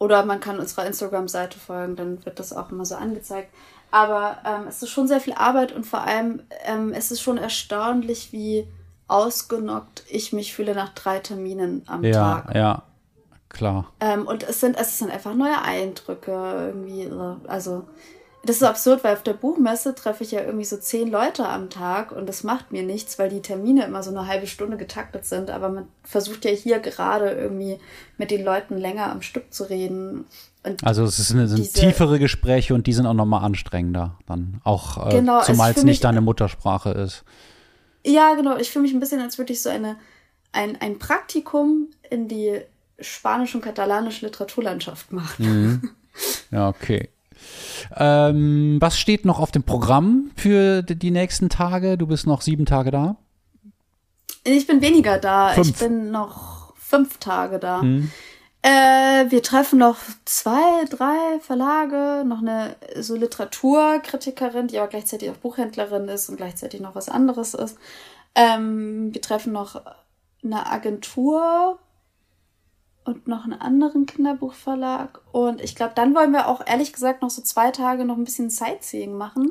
[0.00, 3.54] Oder man kann unserer Instagram-Seite folgen, dann wird das auch immer so angezeigt.
[3.92, 7.36] Aber ähm, es ist schon sehr viel Arbeit und vor allem ähm, es ist schon
[7.38, 8.66] erstaunlich, wie
[9.08, 12.54] ausgenockt ich mich fühle nach drei Terminen am Ja, Tag.
[12.54, 12.82] ja.
[13.50, 13.92] Klar.
[13.98, 17.08] Ähm, und es sind, es sind einfach neue Eindrücke irgendwie.
[17.08, 17.36] so.
[17.48, 17.84] Also,
[18.42, 21.68] das ist absurd, weil auf der Buchmesse treffe ich ja irgendwie so zehn Leute am
[21.68, 25.26] Tag und das macht mir nichts, weil die Termine immer so eine halbe Stunde getaktet
[25.26, 25.50] sind.
[25.50, 27.78] Aber man versucht ja hier gerade irgendwie
[28.16, 30.24] mit den Leuten länger am Stück zu reden.
[30.64, 34.16] Und Also es sind, sind tiefere Gespräche und die sind auch nochmal anstrengender.
[34.26, 37.24] Dann auch, äh, Genau, also zumal es nicht deine Muttersprache ist.
[38.04, 39.96] ja, genau, ich fühle mich ein bisschen, als würde ich so eine,
[40.52, 42.60] ein, ein Praktikum in die
[42.98, 45.90] spanische und katalanische Literaturlandschaft machen.
[46.50, 47.08] Ja, okay.
[47.96, 51.98] Ähm, was steht noch auf dem Programm für die nächsten Tage?
[51.98, 53.16] Du bist noch sieben Tage da.
[54.44, 55.50] Ich bin weniger da.
[55.50, 55.68] Fünf.
[55.68, 57.82] Ich bin noch fünf Tage da.
[57.82, 58.10] Hm.
[58.62, 59.96] Äh, wir treffen noch
[60.26, 66.80] zwei, drei Verlage, noch eine so Literaturkritikerin, die aber gleichzeitig auch Buchhändlerin ist und gleichzeitig
[66.80, 67.78] noch was anderes ist.
[68.34, 69.80] Ähm, wir treffen noch
[70.44, 71.78] eine Agentur
[73.10, 75.20] und noch einen anderen Kinderbuchverlag.
[75.32, 78.24] Und ich glaube, dann wollen wir auch ehrlich gesagt noch so zwei Tage noch ein
[78.24, 79.50] bisschen Sightseeing machen.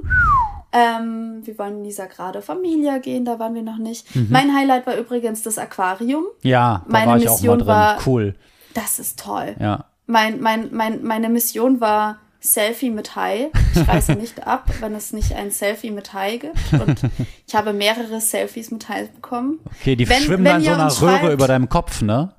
[0.71, 4.07] Ähm, wir wollen in dieser gerade Familia gehen, da waren wir noch nicht.
[4.29, 6.25] Mein Highlight war übrigens das Aquarium.
[6.43, 7.67] Ja, da Meine war ich auch mal Mission drin.
[7.67, 8.35] war- cool.
[8.75, 9.55] Das ist toll.
[9.59, 9.85] Ja.
[10.05, 13.49] Mein, mein, mein, meine Mission war Selfie mit Hai.
[13.75, 16.55] Ich reiße nicht ab, wenn es nicht ein Selfie mit Hai gibt.
[16.73, 17.01] Und
[17.47, 19.59] ich habe mehrere Selfies mit Hai bekommen.
[19.65, 22.31] Okay, die Wenn- schwimmen wenn dann so einer Röhre über deinem Kopf, ne?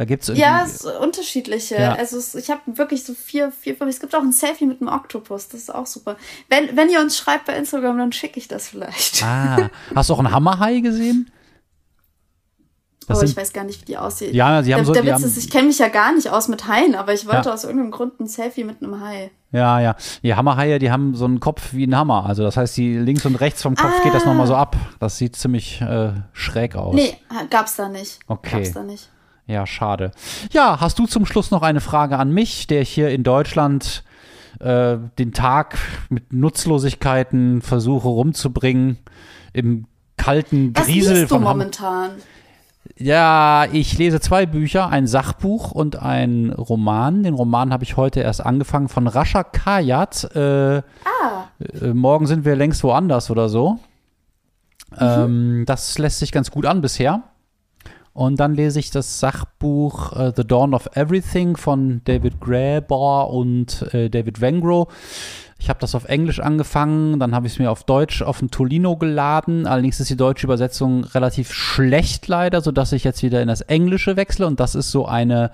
[0.00, 0.40] Da gibt's irgendwie.
[0.40, 1.74] Ja, es ist unterschiedliche.
[1.74, 1.92] Ja.
[1.92, 3.90] Also es, ich habe wirklich so vier, vier, fünf.
[3.90, 5.48] Es gibt auch ein Selfie mit einem Oktopus.
[5.48, 6.16] Das ist auch super.
[6.48, 9.22] Wenn, wenn ihr uns schreibt bei Instagram, dann schicke ich das vielleicht.
[9.22, 11.30] Ah, hast du auch einen Hammerhai gesehen?
[13.06, 14.32] Das oh, sind- ich weiß gar nicht, wie die aussieht.
[14.32, 16.30] Ja, die haben der, so- der Witz haben- ist, ich kenne mich ja gar nicht
[16.30, 17.54] aus mit Haien, aber ich wollte Ja.
[17.54, 19.30] aus irgendeinem Grund ein Selfie mit einem Hai.
[19.52, 19.96] Ja, ja.
[20.22, 22.24] Die Hammerhaie, die haben so einen Kopf wie ein Hammer.
[22.24, 24.76] Also das heißt, die links und rechts vom Kopf geht das nochmal so ab.
[24.98, 26.94] Das sieht ziemlich äh, schräg aus.
[26.94, 26.96] Ah.
[26.96, 27.18] Nee,
[27.50, 28.18] gab's da nicht.
[28.28, 28.56] Okay.
[28.62, 29.10] Gab's da nicht.
[29.50, 30.12] Ja, schade.
[30.52, 34.04] Ja, hast du zum Schluss noch eine Frage an mich, der ich hier in Deutschland
[34.60, 35.76] äh, den Tag
[36.08, 38.98] mit Nutzlosigkeiten versuche rumzubringen,
[39.52, 39.86] im
[40.16, 42.12] kalten Was Griesel liest du von momentan?
[42.96, 47.24] Ja, ich lese zwei Bücher, ein Sachbuch und ein Roman.
[47.24, 50.30] Den Roman habe ich heute erst angefangen von Rascha Kayat.
[50.36, 50.82] Äh, äh,
[51.92, 53.80] morgen sind wir längst woanders oder so.
[54.96, 57.24] Ähm, das lässt sich ganz gut an bisher.
[58.20, 63.94] Und dann lese ich das Sachbuch äh, The Dawn of Everything von David Graeber und
[63.94, 64.88] äh, David Wengro.
[65.58, 68.50] Ich habe das auf Englisch angefangen, dann habe ich es mir auf Deutsch auf dem
[68.50, 69.66] Tolino geladen.
[69.66, 74.16] Allerdings ist die deutsche Übersetzung relativ schlecht leider, sodass ich jetzt wieder in das Englische
[74.16, 74.46] wechsle.
[74.46, 75.50] Und das ist so eine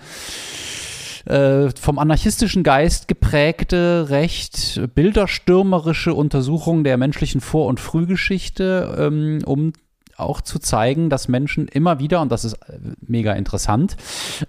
[1.27, 9.73] äh, vom anarchistischen Geist geprägte, recht bilderstürmerische Untersuchung der menschlichen Vor- und Frühgeschichte, ähm, um
[10.17, 13.97] auch zu zeigen, dass Menschen immer wieder, und das ist äh, mega interessant,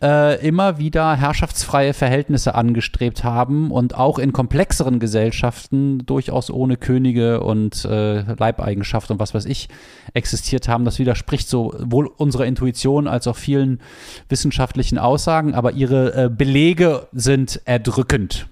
[0.02, 7.42] äh, immer wieder herrschaftsfreie Verhältnisse angestrebt haben und auch in komplexeren Gesellschaften durchaus ohne Könige
[7.42, 9.70] und äh, Leibeigenschaft und was weiß ich
[10.14, 10.86] existiert haben.
[10.86, 13.82] Das widerspricht sowohl unserer Intuition als auch vielen
[14.30, 18.48] wissenschaftlichen Aussagen, aber ihre äh, Belege sind erdrückend.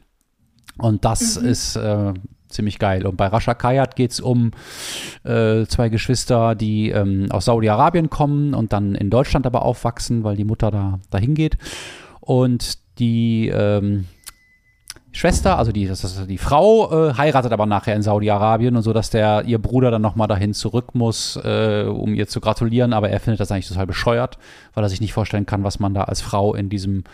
[0.77, 2.13] Und das ist äh,
[2.55, 3.05] ziemlich geil.
[3.05, 4.51] Und bei Rasha Kayat geht es um
[5.23, 10.35] äh, zwei Geschwister, die ähm, aus Saudi-Arabien kommen und dann in Deutschland aber aufwachsen, weil
[10.35, 11.57] die Mutter da dahin geht.
[12.21, 14.05] Und die ähm,
[15.15, 18.91] Schwester, also die, das ist die Frau, äh, heiratet aber nachher in Saudi-Arabien und so,
[18.91, 23.09] dass der ihr Bruder dann nochmal dahin zurück muss, äh, um ihr zu gratulieren, aber
[23.09, 24.37] er findet das eigentlich total bescheuert,
[24.73, 27.05] weil er sich nicht vorstellen kann, was man da als Frau in diesem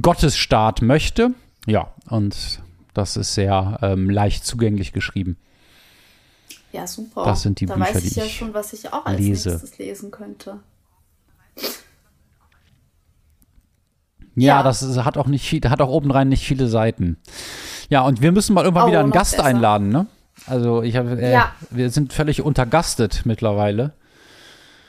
[0.00, 1.32] Gottesstaat möchte.
[1.66, 2.62] Ja, und
[2.96, 5.36] das ist sehr ähm, leicht zugänglich geschrieben.
[6.72, 7.24] Ja, super.
[7.24, 9.18] Das sind die da Bücher, weiß ich die ja ich schon, was ich auch als
[9.20, 9.50] lese.
[9.50, 10.60] nächstes lesen könnte.
[14.34, 14.62] Ja, Ja.
[14.62, 17.16] das ist, hat auch nicht viel, hat auch obendrein nicht viele Seiten.
[17.88, 19.44] Ja, und wir müssen mal irgendwann Oh, wieder einen Gast besser.
[19.46, 20.06] einladen, ne?
[20.46, 21.52] Also ich habe, äh, Ja.
[21.70, 23.94] wir sind völlig untergastet mittlerweile.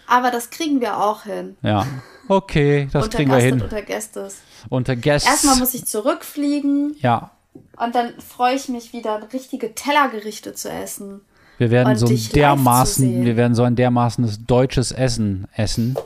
[0.07, 1.55] Aber das kriegen wir auch hin.
[1.61, 1.85] Ja,
[2.27, 3.61] okay, das kriegen wir hin.
[3.61, 4.37] Unter Gästes.
[4.69, 5.27] Unter Guests.
[5.29, 7.31] Erstmal muss ich zurückfliegen ja,
[7.79, 11.21] und dann freue ich mich wieder, richtige Tellergerichte zu essen.
[11.57, 15.97] Wir werden so ein dermaßen, wir werden so ein dermaßenes deutsches Essen essen.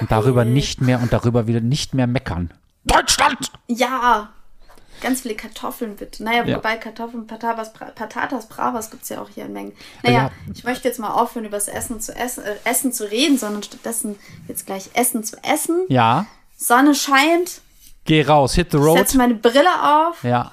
[0.00, 2.52] und darüber Oh, nicht mehr und darüber wieder nicht mehr meckern.
[2.84, 3.52] Deutschland!
[3.68, 4.30] Ja,
[5.00, 6.24] ganz viele Kartoffeln bitte.
[6.24, 6.56] Naja, Ja.
[6.56, 9.72] wobei Kartoffeln, Patatas, Patatas Bravas gibt es ja auch hier in Mengen.
[10.02, 10.30] Naja, Ja.
[10.52, 13.62] ich möchte jetzt mal aufhören, über das Essen zu essen, äh, Essen zu reden, sondern
[13.62, 14.16] stattdessen
[14.48, 15.84] jetzt gleich Essen zu essen.
[15.88, 16.26] Ja,
[16.56, 17.60] Sonne scheint,
[18.04, 18.98] geh raus, hit the ich road.
[18.98, 20.22] setze meine Brille auf.
[20.22, 20.50] Ja.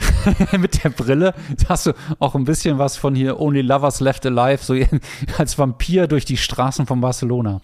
[0.58, 1.34] Mit der Brille
[1.68, 4.74] hast du auch ein bisschen was von hier Only Lovers Left Alive, so
[5.38, 7.60] als Vampir durch die Straßen von Barcelona.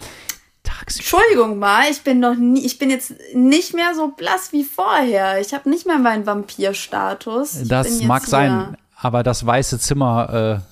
[0.64, 1.18] Tagsüber.
[1.18, 5.40] Entschuldigung mal, ich bin noch nie, ich bin jetzt nicht mehr so blass wie vorher.
[5.40, 7.60] Ich habe nicht mehr meinen Vampirstatus.
[7.62, 10.62] Ich Das mag sein, aber das weiße Zimmer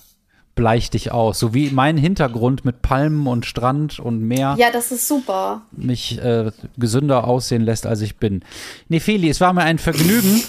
[0.55, 1.39] bleicht dich aus.
[1.39, 5.63] So wie mein Hintergrund mit Palmen und Strand und Meer Ja, das ist super.
[5.73, 8.43] mich äh, gesünder aussehen lässt, als ich bin.
[8.89, 10.43] Nefeli, es war mir ein Vergnügen.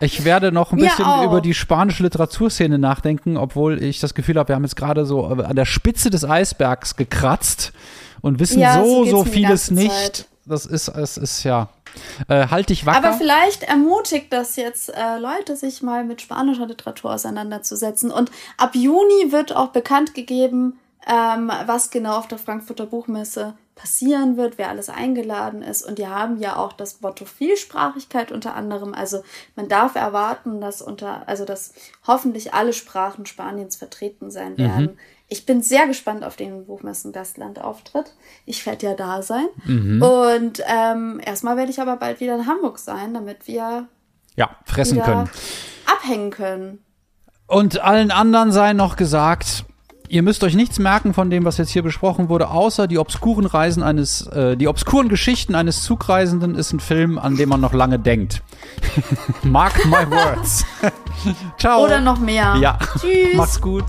[0.00, 4.48] Ich werde noch ein bisschen über die spanische Literaturszene nachdenken, obwohl ich das Gefühl habe,
[4.48, 7.72] wir haben jetzt gerade so äh, an der Spitze des Eisbergs gekratzt
[8.20, 10.26] und wissen Ja, so, so vieles nicht.
[10.44, 11.68] Das ist, es ist ja.
[12.28, 12.98] Äh, halt dich wacker.
[12.98, 18.10] Aber vielleicht ermutigt das jetzt äh, Leute, sich mal mit spanischer Literatur auseinanderzusetzen.
[18.10, 24.38] Und ab Juni wird auch bekannt gegeben, ähm, was genau auf der Frankfurter Buchmesse passieren
[24.38, 25.82] wird, wer alles eingeladen ist.
[25.82, 28.94] Und die haben ja auch das Motto Vielsprachigkeit unter anderem.
[28.94, 29.22] Also
[29.54, 31.74] man darf erwarten, dass unter, also dass
[32.06, 34.98] hoffentlich alle Sprachen Spaniens vertreten sein werden.
[35.28, 38.14] Ich bin sehr gespannt auf den Buchmessen Gastland-Auftritt.
[38.44, 39.46] Ich werde ja da sein.
[40.00, 43.88] Und ähm, erstmal werde ich aber bald wieder in Hamburg sein, damit wir
[44.36, 45.28] ja, fressen können.
[45.84, 46.78] abhängen können.
[47.48, 49.64] Und allen anderen sei noch gesagt,
[50.08, 53.46] ihr müsst euch nichts merken von dem, was jetzt hier besprochen wurde, außer die obskuren
[53.46, 57.72] Reisen eines, äh, die obskuren Geschichten eines Zugreisenden ist ein Film, an dem man noch
[57.72, 58.42] lange denkt.
[59.42, 60.64] Mark my words.
[61.58, 61.84] Ciao.
[61.84, 62.56] Oder noch mehr.
[62.60, 62.78] Ja.
[63.00, 63.36] Tschüss.
[63.36, 63.84] Macht's gut.